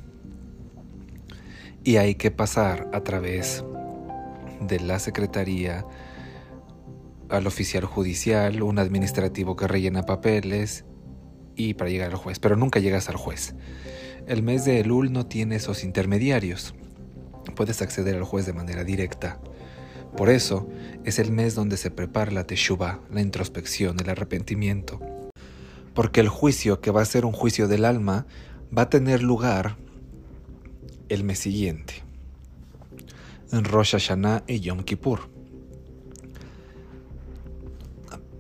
Y 1.84 1.96
hay 1.96 2.14
que 2.16 2.30
pasar 2.30 2.88
a 2.92 3.02
través 3.02 3.64
de 4.60 4.80
la 4.80 4.98
secretaría 4.98 5.84
al 7.28 7.46
oficial 7.46 7.84
judicial, 7.84 8.62
un 8.62 8.78
administrativo 8.78 9.56
que 9.56 9.66
rellena 9.66 10.04
papeles 10.04 10.84
y 11.56 11.74
para 11.74 11.90
llegar 11.90 12.10
al 12.10 12.16
juez, 12.16 12.38
pero 12.38 12.56
nunca 12.56 12.80
llegas 12.80 13.08
al 13.08 13.16
juez. 13.16 13.54
El 14.26 14.42
mes 14.42 14.64
de 14.64 14.80
Elul 14.80 15.12
no 15.12 15.26
tiene 15.26 15.56
esos 15.56 15.84
intermediarios. 15.84 16.74
Puedes 17.54 17.82
acceder 17.82 18.16
al 18.16 18.24
juez 18.24 18.46
de 18.46 18.52
manera 18.52 18.84
directa. 18.84 19.40
Por 20.14 20.28
eso 20.28 20.68
es 21.04 21.18
el 21.18 21.32
mes 21.32 21.54
donde 21.54 21.76
se 21.76 21.90
prepara 21.90 22.30
la 22.30 22.46
teshuva, 22.46 23.00
la 23.10 23.20
introspección, 23.20 23.98
el 24.00 24.10
arrepentimiento. 24.10 25.00
Porque 25.94 26.20
el 26.20 26.28
juicio, 26.28 26.80
que 26.80 26.90
va 26.90 27.02
a 27.02 27.06
ser 27.06 27.24
un 27.24 27.32
juicio 27.32 27.68
del 27.68 27.84
alma, 27.84 28.26
va 28.76 28.82
a 28.82 28.90
tener 28.90 29.22
lugar 29.22 29.76
el 31.08 31.24
mes 31.24 31.38
siguiente, 31.38 32.02
en 33.52 33.64
Rosh 33.64 33.92
Hashanah 33.92 34.44
y 34.46 34.60
Yom 34.60 34.82
Kippur. 34.82 35.30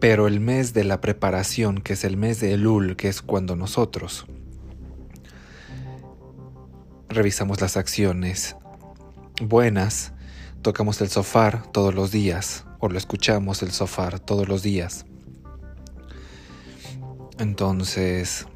Pero 0.00 0.26
el 0.26 0.40
mes 0.40 0.74
de 0.74 0.84
la 0.84 1.00
preparación, 1.00 1.80
que 1.80 1.94
es 1.94 2.04
el 2.04 2.16
mes 2.16 2.40
de 2.40 2.52
Elul, 2.52 2.96
que 2.96 3.08
es 3.08 3.22
cuando 3.22 3.56
nosotros 3.56 4.26
revisamos 7.08 7.60
las 7.60 7.76
acciones 7.76 8.56
buenas, 9.40 10.12
tocamos 10.66 11.00
el 11.00 11.10
sofá 11.10 11.62
todos 11.70 11.94
los 11.94 12.10
días 12.10 12.64
o 12.80 12.88
lo 12.88 12.98
escuchamos 12.98 13.62
el 13.62 13.70
sofá 13.70 14.10
todos 14.18 14.48
los 14.48 14.64
días. 14.64 15.06
Entonces, 17.38 18.48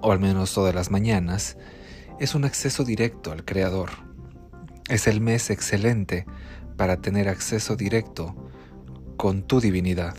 o 0.00 0.10
al 0.10 0.20
menos 0.20 0.54
todas 0.54 0.74
las 0.74 0.90
mañanas, 0.90 1.58
es 2.18 2.34
un 2.34 2.46
acceso 2.46 2.82
directo 2.82 3.30
al 3.30 3.44
Creador. 3.44 3.90
Es 4.88 5.06
el 5.06 5.20
mes 5.20 5.50
excelente 5.50 6.24
para 6.78 7.02
tener 7.02 7.28
acceso 7.28 7.76
directo 7.76 8.34
con 9.18 9.42
tu 9.42 9.60
divinidad. 9.60 10.16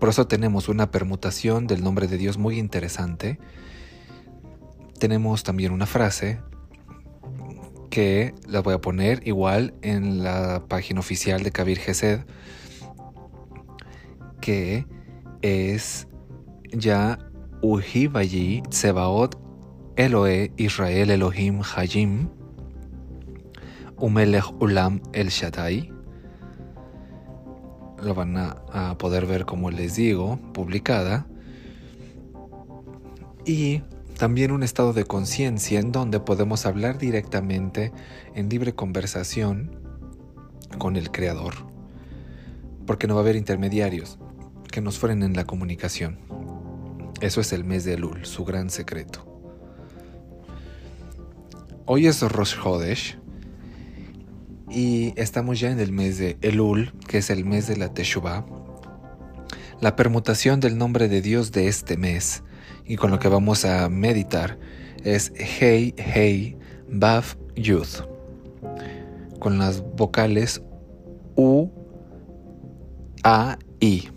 Por 0.00 0.08
eso 0.08 0.26
tenemos 0.28 0.70
una 0.70 0.90
permutación 0.90 1.66
del 1.66 1.84
nombre 1.84 2.06
de 2.06 2.16
Dios 2.16 2.38
muy 2.38 2.58
interesante. 2.58 3.38
Tenemos 4.98 5.42
también 5.42 5.72
una 5.72 5.84
frase 5.84 6.40
que 7.92 8.34
la 8.48 8.62
voy 8.62 8.72
a 8.72 8.80
poner 8.80 9.20
igual 9.28 9.74
en 9.82 10.24
la 10.24 10.64
página 10.66 11.00
oficial 11.00 11.42
de 11.42 11.52
Kabir 11.52 11.78
Gesed, 11.78 12.20
que 14.40 14.86
es 15.42 16.08
ya 16.72 17.18
Uhibayi 17.60 18.62
Tsebaot 18.70 19.38
Eloe 19.96 20.52
Israel 20.56 21.10
Elohim 21.10 21.60
Hajim 21.60 22.30
Umelech 23.98 24.50
Ulam 24.58 25.02
El 25.12 25.28
Shaddai. 25.28 25.92
Lo 28.02 28.14
van 28.14 28.38
a 28.38 28.96
poder 28.96 29.26
ver 29.26 29.44
como 29.44 29.70
les 29.70 29.96
digo, 29.96 30.38
publicada. 30.54 31.26
Y 33.44 33.82
también 34.22 34.52
un 34.52 34.62
estado 34.62 34.92
de 34.92 35.04
conciencia 35.04 35.80
en 35.80 35.90
donde 35.90 36.20
podemos 36.20 36.64
hablar 36.64 36.96
directamente 36.96 37.90
en 38.36 38.48
libre 38.48 38.72
conversación 38.72 39.74
con 40.78 40.94
el 40.94 41.10
Creador, 41.10 41.54
porque 42.86 43.08
no 43.08 43.14
va 43.14 43.22
a 43.22 43.24
haber 43.24 43.34
intermediarios 43.34 44.20
que 44.70 44.80
nos 44.80 45.00
frenen 45.00 45.34
la 45.34 45.44
comunicación. 45.44 46.20
Eso 47.20 47.40
es 47.40 47.52
el 47.52 47.64
mes 47.64 47.82
de 47.82 47.94
Elul, 47.94 48.24
su 48.24 48.44
gran 48.44 48.70
secreto. 48.70 49.26
Hoy 51.84 52.06
es 52.06 52.22
Rosh 52.22 52.54
Hodesh 52.62 53.18
y 54.70 55.14
estamos 55.20 55.58
ya 55.58 55.72
en 55.72 55.80
el 55.80 55.90
mes 55.90 56.18
de 56.18 56.38
Elul, 56.42 56.92
que 57.08 57.18
es 57.18 57.28
el 57.28 57.44
mes 57.44 57.66
de 57.66 57.76
la 57.76 57.92
Teshuvah. 57.92 58.46
La 59.80 59.96
permutación 59.96 60.60
del 60.60 60.78
nombre 60.78 61.08
de 61.08 61.22
Dios 61.22 61.50
de 61.50 61.66
este 61.66 61.96
mes 61.96 62.44
y 62.84 62.96
con 62.96 63.10
lo 63.10 63.18
que 63.18 63.28
vamos 63.28 63.64
a 63.64 63.88
meditar 63.88 64.58
es 65.04 65.32
Hey, 65.36 65.94
Hey, 65.96 66.56
Baf, 66.88 67.36
Youth, 67.56 68.02
con 69.38 69.58
las 69.58 69.82
vocales 69.96 70.62
U, 71.36 71.68
A, 73.24 73.58
I. 73.80 74.08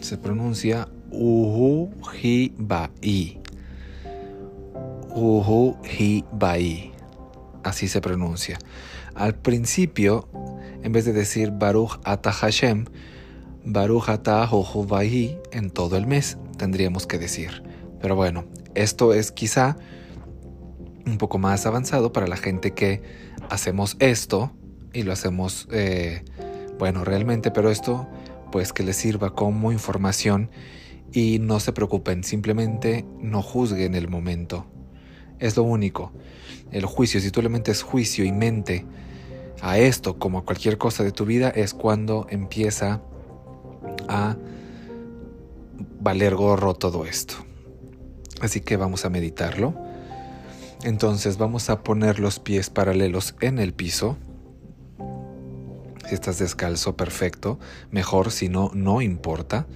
Se 0.00 0.18
pronuncia 0.18 0.88
Uhu, 1.10 1.90
Hi, 2.22 2.52
Ba, 2.56 2.90
I. 3.00 3.38
Uhu, 5.14 5.76
Hi, 5.98 6.24
Ba, 6.32 6.58
I. 6.58 6.92
Así 7.64 7.88
se 7.88 8.00
pronuncia. 8.00 8.58
Al 9.14 9.34
principio, 9.34 10.28
en 10.82 10.92
vez 10.92 11.04
de 11.04 11.12
decir 11.12 11.50
Baruch 11.50 11.98
Ata 12.04 12.30
Hashem, 12.30 12.84
Baruch 13.64 14.08
Ata 14.08 14.48
en 15.52 15.70
todo 15.70 15.96
el 15.96 16.06
mes, 16.06 16.38
tendríamos 16.58 17.06
que 17.06 17.18
decir. 17.18 17.62
Pero 18.00 18.14
bueno, 18.14 18.44
esto 18.74 19.14
es 19.14 19.32
quizá 19.32 19.76
un 21.06 21.16
poco 21.16 21.38
más 21.38 21.64
avanzado 21.64 22.12
para 22.12 22.26
la 22.26 22.36
gente 22.36 22.74
que 22.74 23.02
hacemos 23.48 23.96
esto 23.98 24.52
y 24.92 25.02
lo 25.02 25.12
hacemos, 25.12 25.66
eh, 25.72 26.22
bueno, 26.78 27.04
realmente, 27.04 27.50
pero 27.50 27.70
esto 27.70 28.06
pues 28.52 28.72
que 28.72 28.82
les 28.82 28.96
sirva 28.96 29.34
como 29.34 29.72
información 29.72 30.50
y 31.12 31.38
no 31.38 31.60
se 31.60 31.72
preocupen, 31.72 32.24
simplemente 32.24 33.04
no 33.20 33.42
juzguen 33.42 33.94
el 33.94 34.08
momento. 34.08 34.66
Es 35.38 35.56
lo 35.56 35.62
único. 35.62 36.12
El 36.70 36.84
juicio, 36.84 37.20
si 37.20 37.30
tú 37.30 37.42
le 37.42 37.48
metes 37.48 37.82
juicio 37.82 38.24
y 38.24 38.32
mente 38.32 38.84
a 39.60 39.78
esto 39.78 40.18
como 40.18 40.38
a 40.38 40.44
cualquier 40.44 40.78
cosa 40.78 41.04
de 41.04 41.12
tu 41.12 41.24
vida, 41.24 41.48
es 41.48 41.74
cuando 41.74 42.26
empieza 42.30 43.02
a 44.08 44.36
valer 46.00 46.34
gorro 46.34 46.74
todo 46.74 47.04
esto. 47.04 47.34
Así 48.40 48.60
que 48.60 48.76
vamos 48.76 49.04
a 49.04 49.10
meditarlo. 49.10 49.74
Entonces 50.84 51.38
vamos 51.38 51.70
a 51.70 51.82
poner 51.82 52.20
los 52.20 52.38
pies 52.38 52.70
paralelos 52.70 53.34
en 53.40 53.58
el 53.58 53.72
piso. 53.72 54.16
Si 56.08 56.14
estás 56.14 56.38
descalzo, 56.38 56.96
perfecto. 56.96 57.58
Mejor, 57.90 58.30
si 58.30 58.48
no, 58.48 58.70
no 58.74 59.02
importa. 59.02 59.66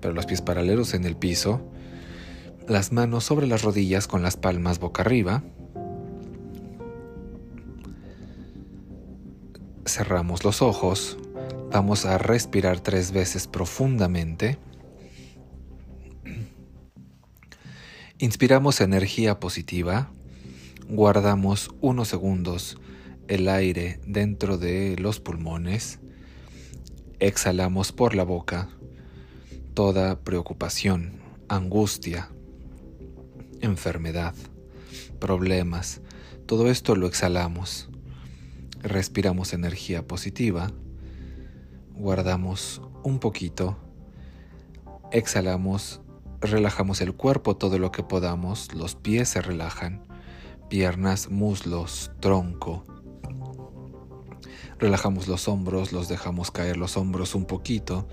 Pero 0.00 0.14
los 0.14 0.26
pies 0.26 0.40
paralelos 0.40 0.94
en 0.94 1.04
el 1.04 1.16
piso. 1.16 1.60
Las 2.66 2.92
manos 2.92 3.24
sobre 3.24 3.46
las 3.46 3.62
rodillas 3.62 4.06
con 4.06 4.22
las 4.22 4.36
palmas 4.36 4.78
boca 4.78 5.02
arriba. 5.02 5.42
Cerramos 9.86 10.42
los 10.44 10.62
ojos. 10.62 11.18
Vamos 11.70 12.06
a 12.06 12.16
respirar 12.16 12.80
tres 12.80 13.12
veces 13.12 13.46
profundamente. 13.46 14.58
Inspiramos 18.22 18.82
energía 18.82 19.40
positiva, 19.40 20.10
guardamos 20.90 21.70
unos 21.80 22.08
segundos 22.08 22.76
el 23.28 23.48
aire 23.48 23.98
dentro 24.06 24.58
de 24.58 24.94
los 24.98 25.20
pulmones, 25.20 26.00
exhalamos 27.18 27.92
por 27.92 28.14
la 28.14 28.24
boca 28.24 28.68
toda 29.72 30.20
preocupación, 30.20 31.14
angustia, 31.48 32.28
enfermedad, 33.62 34.34
problemas, 35.18 36.02
todo 36.44 36.70
esto 36.70 36.96
lo 36.96 37.06
exhalamos. 37.06 37.88
Respiramos 38.82 39.54
energía 39.54 40.06
positiva, 40.06 40.70
guardamos 41.94 42.82
un 43.02 43.18
poquito, 43.18 43.78
exhalamos 45.10 46.02
relajamos 46.40 47.00
el 47.00 47.14
cuerpo 47.14 47.56
todo 47.56 47.78
lo 47.78 47.92
que 47.92 48.02
podamos, 48.02 48.74
los 48.74 48.94
pies 48.94 49.28
se 49.28 49.42
relajan, 49.42 50.02
piernas, 50.68 51.30
muslos, 51.30 52.10
tronco. 52.20 52.84
Relajamos 54.78 55.28
los 55.28 55.48
hombros, 55.48 55.92
los 55.92 56.08
dejamos 56.08 56.50
caer 56.50 56.76
los 56.76 56.96
hombros 56.96 57.34
un 57.34 57.44
poquito, 57.44 58.08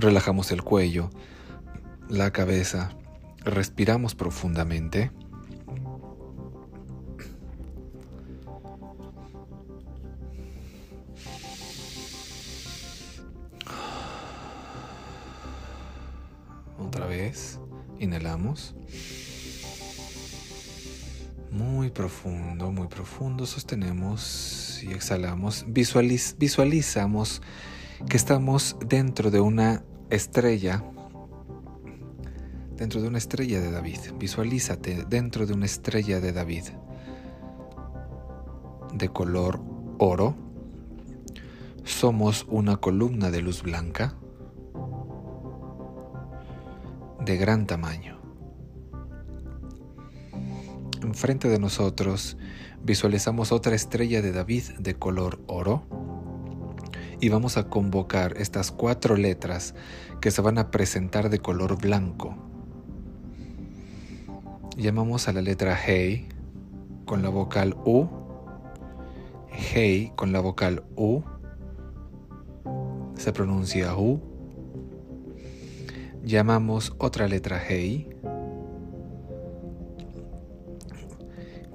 Relajamos 0.00 0.52
el 0.52 0.62
cuello, 0.62 1.10
la 2.08 2.30
cabeza, 2.30 2.90
respiramos 3.38 4.14
profundamente. 4.14 5.10
Otra 16.78 17.06
vez, 17.06 17.58
inhalamos. 17.98 18.74
Muy 21.50 21.90
profundo, 21.90 22.70
muy 22.70 22.86
profundo, 22.86 23.46
sostenemos 23.46 24.80
y 24.84 24.92
exhalamos. 24.92 25.66
visualizamos 25.68 27.42
que 28.08 28.16
estamos 28.16 28.76
dentro 28.86 29.30
de 29.30 29.40
una 29.40 29.82
estrella, 30.10 30.84
dentro 32.76 33.02
de 33.02 33.08
una 33.08 33.18
estrella 33.18 33.60
de 33.60 33.72
David. 33.72 33.98
Visualízate 34.18 35.04
dentro 35.08 35.46
de 35.46 35.54
una 35.54 35.66
estrella 35.66 36.20
de 36.20 36.32
David, 36.32 36.64
de 38.92 39.08
color 39.08 39.60
oro. 39.98 40.36
Somos 41.82 42.46
una 42.48 42.76
columna 42.76 43.30
de 43.30 43.40
luz 43.40 43.62
blanca 43.62 44.17
de 47.28 47.36
gran 47.36 47.66
tamaño. 47.66 48.18
Enfrente 51.02 51.48
de 51.48 51.58
nosotros 51.58 52.38
visualizamos 52.82 53.52
otra 53.52 53.74
estrella 53.74 54.22
de 54.22 54.32
David 54.32 54.62
de 54.78 54.94
color 54.94 55.38
oro 55.46 55.86
y 57.20 57.28
vamos 57.28 57.58
a 57.58 57.68
convocar 57.68 58.38
estas 58.38 58.72
cuatro 58.72 59.14
letras 59.14 59.74
que 60.22 60.30
se 60.30 60.40
van 60.40 60.56
a 60.56 60.70
presentar 60.70 61.28
de 61.28 61.38
color 61.38 61.78
blanco. 61.78 62.34
Llamamos 64.78 65.28
a 65.28 65.34
la 65.34 65.42
letra 65.42 65.76
Hey 65.76 66.28
con 67.04 67.20
la 67.20 67.28
vocal 67.28 67.76
U, 67.84 68.08
Hey 69.50 70.12
con 70.16 70.32
la 70.32 70.40
vocal 70.40 70.82
U, 70.96 71.20
se 73.16 73.34
pronuncia 73.34 73.94
U. 73.98 74.37
Llamamos 76.28 76.94
otra 76.98 77.26
letra 77.26 77.58
Hey 77.58 78.06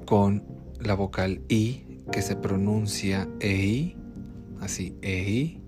con 0.06 0.44
la 0.80 0.94
vocal 0.94 1.42
I 1.50 2.04
que 2.12 2.22
se 2.22 2.36
pronuncia 2.36 3.28
EI 3.39 3.98
así 4.62 4.96
EI. 5.02 5.60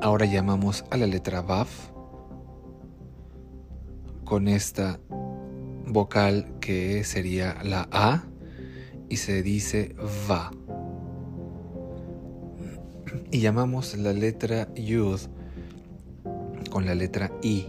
Ahora 0.00 0.24
llamamos 0.24 0.82
a 0.90 0.96
la 0.96 1.06
letra 1.06 1.42
Vav 1.42 1.68
con 4.24 4.48
esta 4.48 4.98
vocal 5.88 6.54
que 6.58 7.04
sería 7.04 7.62
la 7.62 7.86
A 7.92 8.24
y 9.10 9.18
se 9.18 9.42
dice 9.42 9.94
Va. 10.30 10.50
Y 13.30 13.40
llamamos 13.40 13.94
la 13.98 14.14
letra 14.14 14.72
Yud 14.72 15.20
con 16.70 16.86
la 16.86 16.94
letra 16.94 17.30
I 17.42 17.66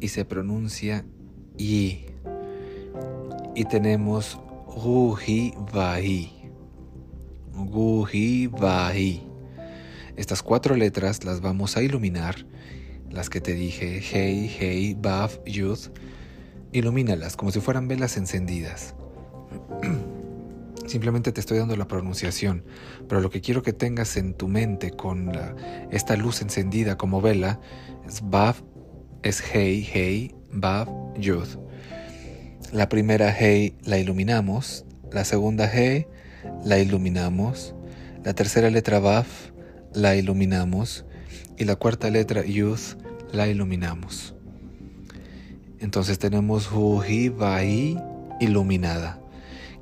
y 0.00 0.08
se 0.08 0.24
pronuncia 0.24 1.04
I. 1.58 2.06
Y 3.54 3.64
tenemos 3.64 4.38
Ruhi 4.66 5.52
Vahi. 5.72 6.32
Guhi 7.52 8.46
Bahi. 8.46 9.22
Estas 10.16 10.42
cuatro 10.42 10.76
letras 10.76 11.24
las 11.24 11.40
vamos 11.40 11.76
a 11.76 11.82
iluminar, 11.82 12.46
las 13.10 13.28
que 13.28 13.40
te 13.40 13.54
dije, 13.54 14.00
Hey, 14.00 14.54
Hey, 14.58 14.96
Bav, 14.98 15.42
Yud. 15.44 15.78
Ilumínalas 16.72 17.36
como 17.36 17.50
si 17.50 17.60
fueran 17.60 17.88
velas 17.88 18.16
encendidas. 18.16 18.94
Simplemente 20.90 21.30
te 21.30 21.38
estoy 21.38 21.58
dando 21.58 21.76
la 21.76 21.86
pronunciación, 21.86 22.64
pero 23.08 23.20
lo 23.20 23.30
que 23.30 23.40
quiero 23.40 23.62
que 23.62 23.72
tengas 23.72 24.16
en 24.16 24.34
tu 24.34 24.48
mente 24.48 24.90
con 24.90 25.30
esta 25.92 26.16
luz 26.16 26.42
encendida 26.42 26.98
como 26.98 27.20
vela 27.20 27.60
es 28.08 28.28
Bav, 28.28 28.56
es 29.22 29.40
Hey, 29.40 29.88
Hey, 29.88 30.34
Bav, 30.50 30.88
Yud. 31.16 31.46
La 32.72 32.88
primera 32.88 33.32
Hey 33.32 33.76
la 33.84 33.98
iluminamos, 33.98 34.84
la 35.12 35.24
segunda 35.24 35.70
Hey 35.72 36.08
la 36.64 36.80
iluminamos. 36.80 37.76
La 38.24 38.34
tercera 38.34 38.68
letra 38.68 38.98
Baf 38.98 39.52
la 39.94 40.16
iluminamos. 40.16 41.04
Y 41.56 41.66
la 41.66 41.76
cuarta 41.76 42.10
letra 42.10 42.44
Yud 42.44 42.80
la 43.30 43.46
iluminamos. 43.46 44.34
Entonces 45.78 46.18
tenemos 46.18 46.68
Huhi 46.72 47.28
Vai 47.28 47.96
iluminada. 48.40 49.19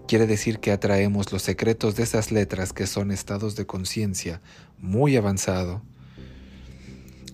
Quiere 0.08 0.26
decir 0.26 0.58
que 0.58 0.72
atraemos 0.72 1.30
los 1.32 1.42
secretos 1.42 1.94
de 1.94 2.02
esas 2.02 2.32
letras 2.32 2.72
que 2.72 2.88
son 2.88 3.12
estados 3.12 3.54
de 3.54 3.66
conciencia 3.66 4.40
muy 4.78 5.16
avanzado. 5.16 5.82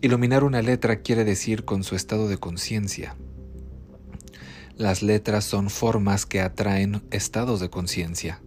Iluminar 0.02 0.44
una 0.44 0.60
letra 0.60 1.00
quiere 1.00 1.24
decir 1.24 1.64
con 1.64 1.84
su 1.84 1.96
estado 1.96 2.28
de 2.28 2.36
conciencia. 2.36 3.16
Las 4.76 5.02
letras 5.02 5.44
son 5.44 5.70
formas 5.70 6.26
que 6.26 6.42
atraen 6.42 7.02
estados 7.10 7.60
de 7.60 7.70
conciencia 7.70 8.42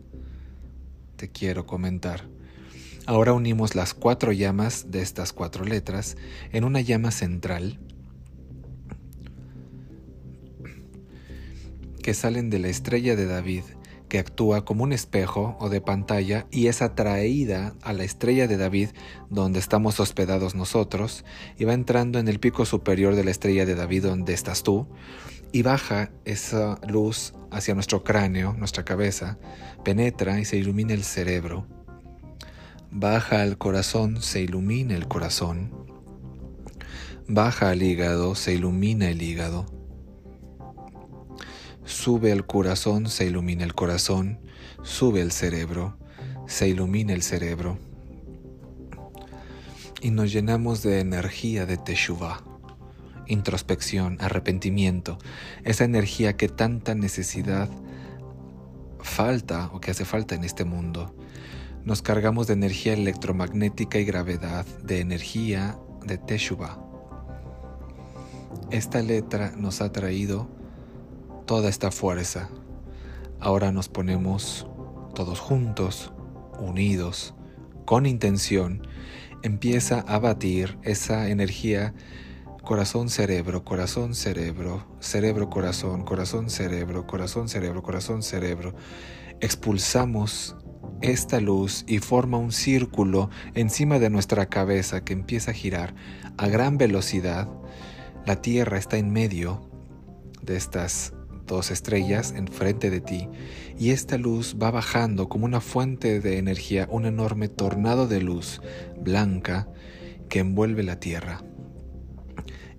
te 1.18 1.30
quiero 1.30 1.66
comentar. 1.66 2.30
Ahora 3.06 3.34
unimos 3.34 3.76
las 3.76 3.94
cuatro 3.94 4.32
llamas 4.32 4.92
de 4.92 5.02
estas 5.02 5.34
cuatro 5.34 5.66
letras 5.66 6.16
en 6.54 6.64
una 6.64 6.80
llama 6.80 7.12
central 7.12 7.80
que 12.04 12.14
salen 12.14 12.50
de 12.50 12.60
la 12.60 12.70
estrella 12.70 13.16
de 13.18 13.26
David, 13.26 13.64
que 14.08 14.20
actúa 14.20 14.64
como 14.66 14.84
un 14.84 14.94
espejo 14.94 15.58
o 15.60 15.70
de 15.70 15.82
pantalla 15.82 16.48
y 16.52 16.68
es 16.68 16.82
atraída 16.82 17.74
a 17.82 17.94
la 17.94 18.04
estrella 18.04 18.48
de 18.48 18.58
David 18.58 18.90
donde 19.30 19.60
estamos 19.60 20.00
hospedados 20.00 20.56
nosotros 20.56 21.26
y 21.58 21.66
va 21.66 21.74
entrando 21.74 22.20
en 22.20 22.28
el 22.28 22.40
pico 22.40 22.66
superior 22.66 23.16
de 23.16 23.24
la 23.24 23.32
estrella 23.32 23.66
de 23.66 23.76
David 23.76 24.04
donde 24.04 24.34
estás 24.34 24.64
tú 24.64 24.88
y 25.52 25.62
baja 25.62 26.12
esa 26.26 26.80
luz 26.88 27.34
hacia 27.52 27.74
nuestro 27.74 28.04
cráneo, 28.04 28.54
nuestra 28.54 28.84
cabeza, 28.84 29.38
penetra 29.84 30.40
y 30.40 30.46
se 30.46 30.58
ilumina 30.58 30.94
el 30.94 31.04
cerebro. 31.04 31.66
Baja 32.92 33.42
al 33.42 33.58
corazón, 33.58 34.22
se 34.22 34.42
ilumina 34.42 34.96
el 34.96 35.08
corazón. 35.08 35.72
Baja 37.28 37.70
al 37.70 37.84
hígado, 37.84 38.36
se 38.36 38.54
ilumina 38.54 39.10
el 39.10 39.22
hígado. 39.22 39.77
Sube 41.88 42.32
al 42.32 42.46
corazón, 42.46 43.10
se 43.10 43.26
ilumina 43.26 43.64
el 43.64 43.74
corazón. 43.74 44.40
Sube 44.84 45.22
al 45.22 45.32
cerebro, 45.32 45.98
se 46.46 46.68
ilumina 46.68 47.14
el 47.14 47.24
cerebro. 47.24 47.80
Y 50.02 50.12
nos 50.12 50.32
llenamos 50.32 50.84
de 50.84 51.00
energía 51.00 51.66
de 51.66 51.78
Teshuvah 51.78 52.44
introspección, 53.28 54.18
arrepentimiento, 54.22 55.18
esa 55.64 55.84
energía 55.84 56.38
que 56.38 56.50
tanta 56.50 56.96
necesidad 56.96 57.70
falta 59.00 59.70
o 59.74 59.80
que 59.80 59.92
hace 59.92 60.06
falta 60.06 60.36
en 60.36 60.44
este 60.44 60.66
mundo. 60.66 61.16
Nos 61.84 62.02
cargamos 62.02 62.48
de 62.48 62.54
energía 62.54 62.94
electromagnética 62.94 64.00
y 64.00 64.06
gravedad, 64.06 64.66
de 64.84 65.00
energía 65.00 65.78
de 66.06 66.18
Teshuvah. 66.18 66.80
Esta 68.72 69.02
letra 69.02 69.54
nos 69.56 69.82
ha 69.82 69.92
traído 69.92 70.50
toda 71.48 71.70
esta 71.70 71.90
fuerza. 71.90 72.50
Ahora 73.40 73.72
nos 73.72 73.90
ponemos 73.90 74.68
todos 75.16 75.40
juntos, 75.40 76.14
unidos, 76.60 77.34
con 77.86 78.06
intención. 78.06 78.86
Empieza 79.42 80.02
a 80.02 80.20
batir 80.20 80.78
esa 80.84 81.30
energía 81.30 81.96
corazón, 82.64 83.10
cerebro, 83.10 83.64
corazón, 83.64 84.14
cerebro, 84.14 84.86
cerebro, 85.00 85.50
corazón, 85.50 86.04
corazón, 86.04 86.50
cerebro, 86.50 87.08
corazón, 87.08 87.48
cerebro, 87.48 87.82
corazón, 87.82 88.22
cerebro. 88.22 88.76
Expulsamos 89.40 90.58
esta 91.02 91.40
luz 91.40 91.86
y 91.88 92.00
forma 92.00 92.38
un 92.38 92.52
círculo 92.52 93.30
encima 93.54 94.00
de 94.00 94.10
nuestra 94.10 94.48
cabeza 94.48 95.04
que 95.06 95.14
empieza 95.14 95.52
a 95.52 95.54
girar 95.54 95.96
a 96.38 96.48
gran 96.48 96.78
velocidad. 96.78 97.48
La 98.26 98.42
Tierra 98.42 98.78
está 98.78 98.98
en 98.98 99.14
medio 99.14 99.62
de 100.42 100.58
estas 100.58 101.14
dos 101.48 101.72
estrellas 101.72 102.34
enfrente 102.36 102.90
de 102.90 103.02
ti 103.02 103.28
y 103.80 103.92
esta 103.92 104.18
luz 104.18 104.56
va 104.62 104.70
bajando 104.70 105.30
como 105.30 105.46
una 105.46 105.62
fuente 105.62 106.20
de 106.20 106.38
energía, 106.38 106.88
un 106.92 107.06
enorme 107.06 107.48
tornado 107.48 108.08
de 108.08 108.22
luz 108.22 108.62
blanca 109.00 109.68
que 110.30 110.40
envuelve 110.40 110.84
la 110.84 111.00
Tierra 111.00 111.44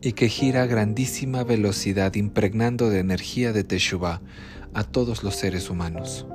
y 0.00 0.12
que 0.12 0.28
gira 0.28 0.62
a 0.62 0.66
grandísima 0.66 1.42
velocidad 1.42 2.14
impregnando 2.14 2.90
de 2.90 3.00
energía 3.00 3.52
de 3.52 3.64
Teshuvah 3.64 4.22
a 4.74 4.84
todos 4.84 5.24
los 5.24 5.34
seres 5.34 5.70
humanos. 5.70 6.26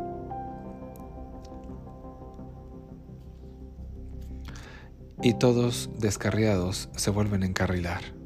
y 5.24 5.34
todos 5.36 5.90
descarriados 5.98 6.90
se 6.96 7.10
vuelven 7.10 7.44
a 7.44 7.46
encarrilar. 7.46 8.23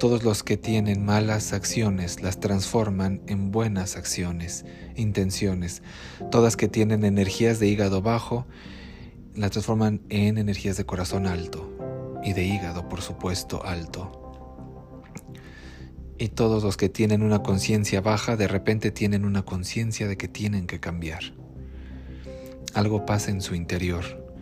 Todos 0.00 0.24
los 0.24 0.42
que 0.42 0.56
tienen 0.56 1.04
malas 1.04 1.52
acciones 1.52 2.22
las 2.22 2.40
transforman 2.40 3.20
en 3.26 3.52
buenas 3.52 3.96
acciones, 3.96 4.64
intenciones. 4.96 5.82
Todas 6.30 6.56
que 6.56 6.68
tienen 6.68 7.04
energías 7.04 7.60
de 7.60 7.66
hígado 7.66 8.00
bajo 8.00 8.46
las 9.34 9.50
transforman 9.50 10.00
en 10.08 10.38
energías 10.38 10.78
de 10.78 10.86
corazón 10.86 11.26
alto 11.26 11.70
y 12.24 12.32
de 12.32 12.44
hígado, 12.44 12.88
por 12.88 13.02
supuesto, 13.02 13.62
alto. 13.62 14.32
Y 16.16 16.28
todos 16.28 16.62
los 16.62 16.78
que 16.78 16.88
tienen 16.88 17.22
una 17.22 17.42
conciencia 17.42 18.00
baja 18.00 18.38
de 18.38 18.48
repente 18.48 18.90
tienen 18.92 19.26
una 19.26 19.42
conciencia 19.42 20.08
de 20.08 20.16
que 20.16 20.28
tienen 20.28 20.66
que 20.66 20.80
cambiar. 20.80 21.34
Algo 22.72 23.04
pasa 23.04 23.32
en 23.32 23.42
su 23.42 23.54
interior. 23.54 24.32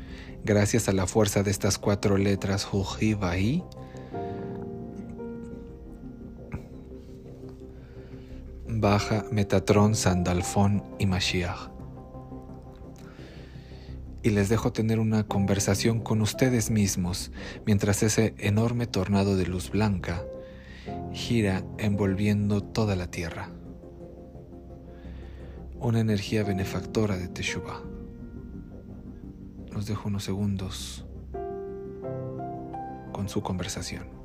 Gracias 0.44 0.88
a 0.88 0.92
la 0.92 1.08
fuerza 1.08 1.42
de 1.42 1.50
estas 1.50 1.78
cuatro 1.78 2.16
letras 2.16 2.64
Jujibai, 2.64 3.64
baja 8.88 9.26
Metatron, 9.30 9.94
Sandalfón 9.94 10.82
y 10.98 11.04
Mashiach. 11.04 11.68
Y 14.22 14.30
les 14.30 14.48
dejo 14.48 14.72
tener 14.72 14.98
una 14.98 15.24
conversación 15.24 16.00
con 16.00 16.22
ustedes 16.22 16.70
mismos 16.70 17.30
mientras 17.66 18.02
ese 18.02 18.34
enorme 18.38 18.86
tornado 18.86 19.36
de 19.36 19.46
luz 19.46 19.70
blanca 19.70 20.24
gira 21.12 21.62
envolviendo 21.76 22.62
toda 22.62 22.96
la 22.96 23.10
tierra. 23.10 23.50
Una 25.78 26.00
energía 26.00 26.42
benefactora 26.42 27.18
de 27.18 27.28
Teshuvah. 27.28 27.82
Los 29.70 29.86
dejo 29.86 30.08
unos 30.08 30.24
segundos 30.24 31.04
con 33.12 33.28
su 33.28 33.42
conversación. 33.42 34.17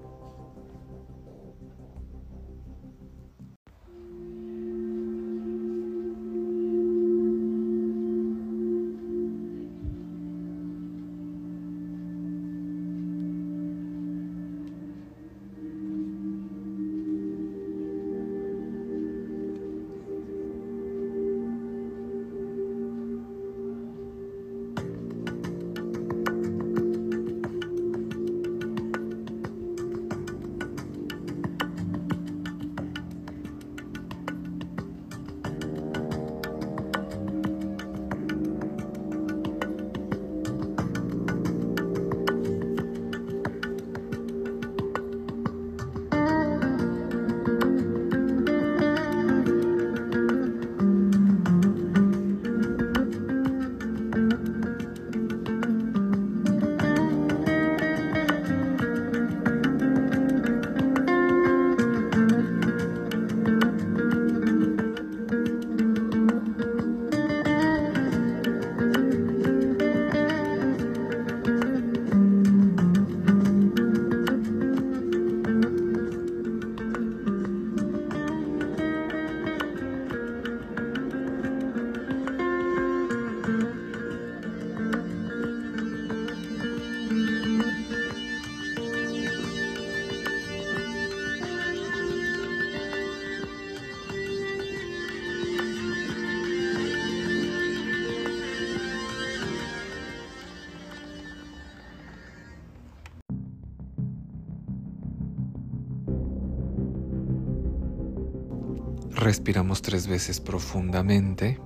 Respiramos 109.23 109.81
tres 109.81 110.05
veces 110.07 110.41
profundamente. 110.41 111.57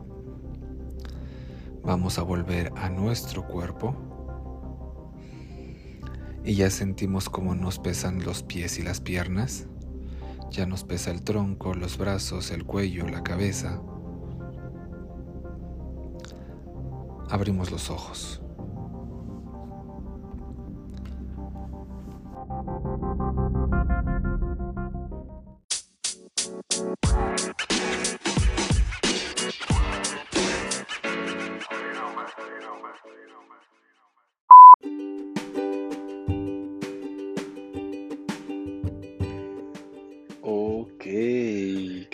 Vamos 1.84 2.20
a 2.20 2.22
volver 2.22 2.72
a 2.76 2.88
nuestro 2.91 3.48
cuerpo. 3.48 3.96
Y 6.46 6.54
ya 6.54 6.70
sentimos 6.70 7.30
cómo 7.30 7.56
nos 7.56 7.80
pesan 7.80 8.24
los 8.24 8.43
pies 8.43 8.78
y 8.78 8.84
las 8.84 9.02
piernas. 9.02 9.65
Ya 10.52 10.67
nos 10.67 10.84
pesa 10.84 11.10
el 11.10 11.24
tronco, 11.24 11.74
los 11.74 11.98
brazos, 11.98 12.52
el 12.52 12.63
cuello, 12.63 13.10
la 13.10 13.24
cabeza. 13.24 13.82
Abrimos 17.32 17.72
los 17.72 17.89
ojos. 17.89 18.39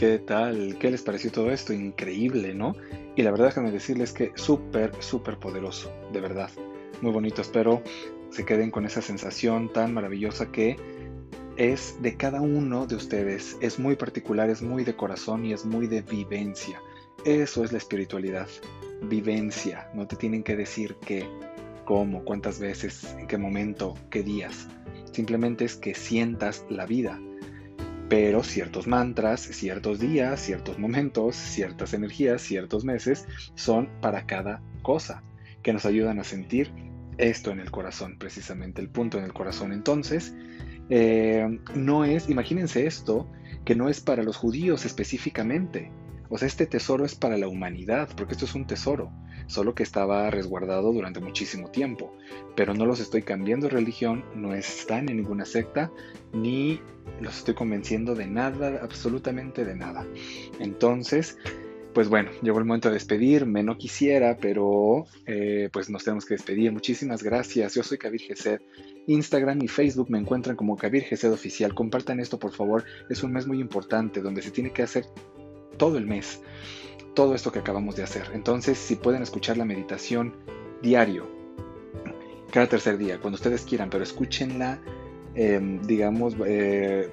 ¿Qué 0.03 0.19
tal? 0.19 0.77
¿Qué 0.79 0.91
les 0.91 1.01
pareció 1.01 1.31
todo 1.31 1.49
esto? 1.49 1.71
Increíble, 1.71 2.53
¿no? 2.53 2.75
Y 3.15 3.21
la 3.21 3.31
verdad 3.31 3.45
déjame 3.45 3.71
decirles 3.71 4.11
que 4.11 4.33
súper, 4.35 4.91
súper 5.01 5.39
poderoso, 5.39 5.93
de 6.11 6.19
verdad. 6.19 6.51
Muy 7.01 7.13
bonito, 7.13 7.41
espero 7.41 7.81
se 8.29 8.43
queden 8.43 8.69
con 8.69 8.85
esa 8.85 9.01
sensación 9.01 9.71
tan 9.71 9.93
maravillosa 9.93 10.51
que 10.51 10.75
es 11.55 12.01
de 12.01 12.17
cada 12.17 12.41
uno 12.41 12.85
de 12.85 12.97
ustedes. 12.97 13.57
Es 13.61 13.79
muy 13.79 13.95
particular, 13.95 14.49
es 14.49 14.61
muy 14.61 14.83
de 14.83 14.93
corazón 14.93 15.45
y 15.45 15.53
es 15.53 15.63
muy 15.63 15.87
de 15.87 16.01
vivencia. 16.01 16.81
Eso 17.23 17.63
es 17.63 17.71
la 17.71 17.77
espiritualidad, 17.77 18.49
vivencia. 19.03 19.89
No 19.93 20.07
te 20.07 20.15
tienen 20.15 20.43
que 20.43 20.55
decir 20.55 20.95
qué, 21.05 21.27
cómo, 21.85 22.23
cuántas 22.23 22.59
veces, 22.59 23.15
en 23.19 23.27
qué 23.27 23.37
momento, 23.37 23.95
qué 24.09 24.23
días. 24.23 24.67
Simplemente 25.11 25.65
es 25.65 25.75
que 25.75 25.93
sientas 25.93 26.65
la 26.69 26.85
vida 26.85 27.19
pero 28.09 28.43
ciertos 28.43 28.85
mantras, 28.85 29.41
ciertos 29.41 29.99
días, 29.99 30.39
ciertos 30.39 30.77
momentos, 30.77 31.35
ciertas 31.35 31.95
energías, 31.95 32.43
ciertos 32.43 32.85
meses 32.85 33.25
son 33.55 33.89
para 34.01 34.27
cada 34.27 34.61
cosa 34.83 35.23
que 35.63 35.73
nos 35.73 35.85
ayudan 35.87 36.19
a 36.19 36.23
sentir 36.23 36.71
esto 37.17 37.49
en 37.49 37.59
el 37.59 37.71
corazón, 37.71 38.17
precisamente 38.19 38.81
el 38.81 38.89
punto 38.89 39.17
en 39.17 39.23
el 39.23 39.33
corazón. 39.33 39.71
Entonces, 39.71 40.35
eh, 40.91 41.59
no 41.73 42.05
es, 42.05 42.29
imagínense 42.29 42.85
esto, 42.85 43.31
que 43.65 43.75
no 43.75 43.89
es 43.89 43.99
para 43.99 44.21
los 44.21 44.37
judíos 44.37 44.85
específicamente. 44.85 45.91
O 46.33 46.37
sea, 46.39 46.47
este 46.47 46.65
tesoro 46.65 47.05
es 47.05 47.13
para 47.13 47.37
la 47.37 47.47
humanidad, 47.47 48.09
porque 48.17 48.33
esto 48.33 48.45
es 48.45 48.55
un 48.55 48.65
tesoro 48.65 49.11
solo 49.45 49.75
que 49.75 49.83
estaba 49.83 50.31
resguardado 50.31 50.91
durante 50.91 51.19
muchísimo 51.19 51.69
tiempo. 51.69 52.11
Pero 52.55 52.73
no 52.73 52.87
los 52.87 52.99
estoy 52.99 53.21
cambiando 53.21 53.67
de 53.67 53.73
religión, 53.73 54.25
no 54.33 54.55
están 54.55 55.09
en 55.09 55.17
ninguna 55.17 55.45
secta, 55.45 55.91
ni 56.33 56.79
los 57.21 57.37
estoy 57.37 57.53
convenciendo 57.53 58.15
de 58.15 58.25
nada, 58.25 58.79
absolutamente 58.81 59.63
de 59.63 59.75
nada. 59.75 60.07
Entonces, 60.59 61.37
pues 61.93 62.09
bueno, 62.09 62.31
llegó 62.41 62.57
el 62.57 62.65
momento 62.65 62.89
de 62.89 62.95
despedirme, 62.95 63.61
no 63.61 63.77
quisiera, 63.77 64.37
pero 64.37 65.05
eh, 65.27 65.69
pues 65.71 65.91
nos 65.91 66.03
tenemos 66.03 66.25
que 66.25 66.33
despedir. 66.33 66.71
Muchísimas 66.71 67.21
gracias, 67.21 67.75
yo 67.75 67.83
soy 67.83 67.99
Kabir 67.99 68.21
Gesed. 68.21 68.59
Instagram 69.05 69.61
y 69.61 69.67
Facebook 69.67 70.09
me 70.09 70.17
encuentran 70.17 70.55
como 70.55 70.77
Kabir 70.77 71.03
Gesed 71.03 71.31
Oficial. 71.31 71.75
Compartan 71.75 72.19
esto, 72.19 72.39
por 72.39 72.53
favor. 72.53 72.85
Es 73.11 73.21
un 73.21 73.33
mes 73.33 73.45
muy 73.45 73.59
importante 73.59 74.19
donde 74.19 74.41
se 74.41 74.49
tiene 74.49 74.71
que 74.71 74.81
hacer 74.81 75.05
todo 75.77 75.97
el 75.97 76.05
mes 76.05 76.41
todo 77.13 77.35
esto 77.35 77.51
que 77.51 77.59
acabamos 77.59 77.95
de 77.95 78.03
hacer. 78.03 78.31
Entonces, 78.33 78.77
si 78.77 78.95
pueden 78.95 79.21
escuchar 79.21 79.57
la 79.57 79.65
meditación 79.65 80.33
diario 80.81 81.27
cada 82.51 82.67
tercer 82.67 82.97
día, 82.97 83.19
cuando 83.19 83.35
ustedes 83.35 83.63
quieran, 83.63 83.89
pero 83.89 84.03
escúchenla, 84.03 84.79
em, 85.33 85.81
digamos, 85.81 86.35
eh, 86.45 87.09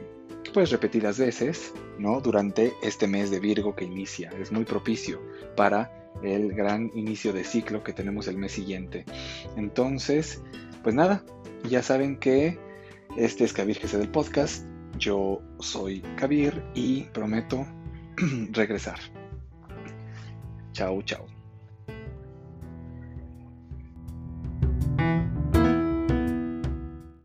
pues 0.53 0.71
repetidas 0.71 1.19
veces, 1.19 1.73
¿no? 1.99 2.21
Durante 2.21 2.75
este 2.83 3.07
mes 3.07 3.31
de 3.31 3.41
Virgo 3.41 3.75
que 3.75 3.85
inicia. 3.85 4.31
Es 4.39 4.53
muy 4.53 4.65
propicio 4.65 5.21
para 5.57 6.13
el 6.23 6.53
gran 6.53 6.91
inicio 6.95 7.33
de 7.33 7.45
ciclo 7.45 7.83
que 7.83 7.93
tenemos 7.93 8.29
el 8.29 8.37
mes 8.37 8.53
siguiente. 8.53 9.07
Entonces, 9.57 10.43
pues 10.83 10.95
nada, 10.95 11.25
ya 11.69 11.83
saben 11.83 12.17
que 12.17 12.59
este 13.17 13.45
es 13.45 13.53
Kabir 13.53 13.79
GC 13.81 13.97
del 13.97 14.11
podcast. 14.11 14.67
Yo 14.99 15.41
soy 15.59 16.03
Kabir 16.17 16.63
y 16.75 17.05
prometo 17.05 17.67
regresar. 18.53 19.01
Chao, 20.73 21.03
chao. 21.03 21.30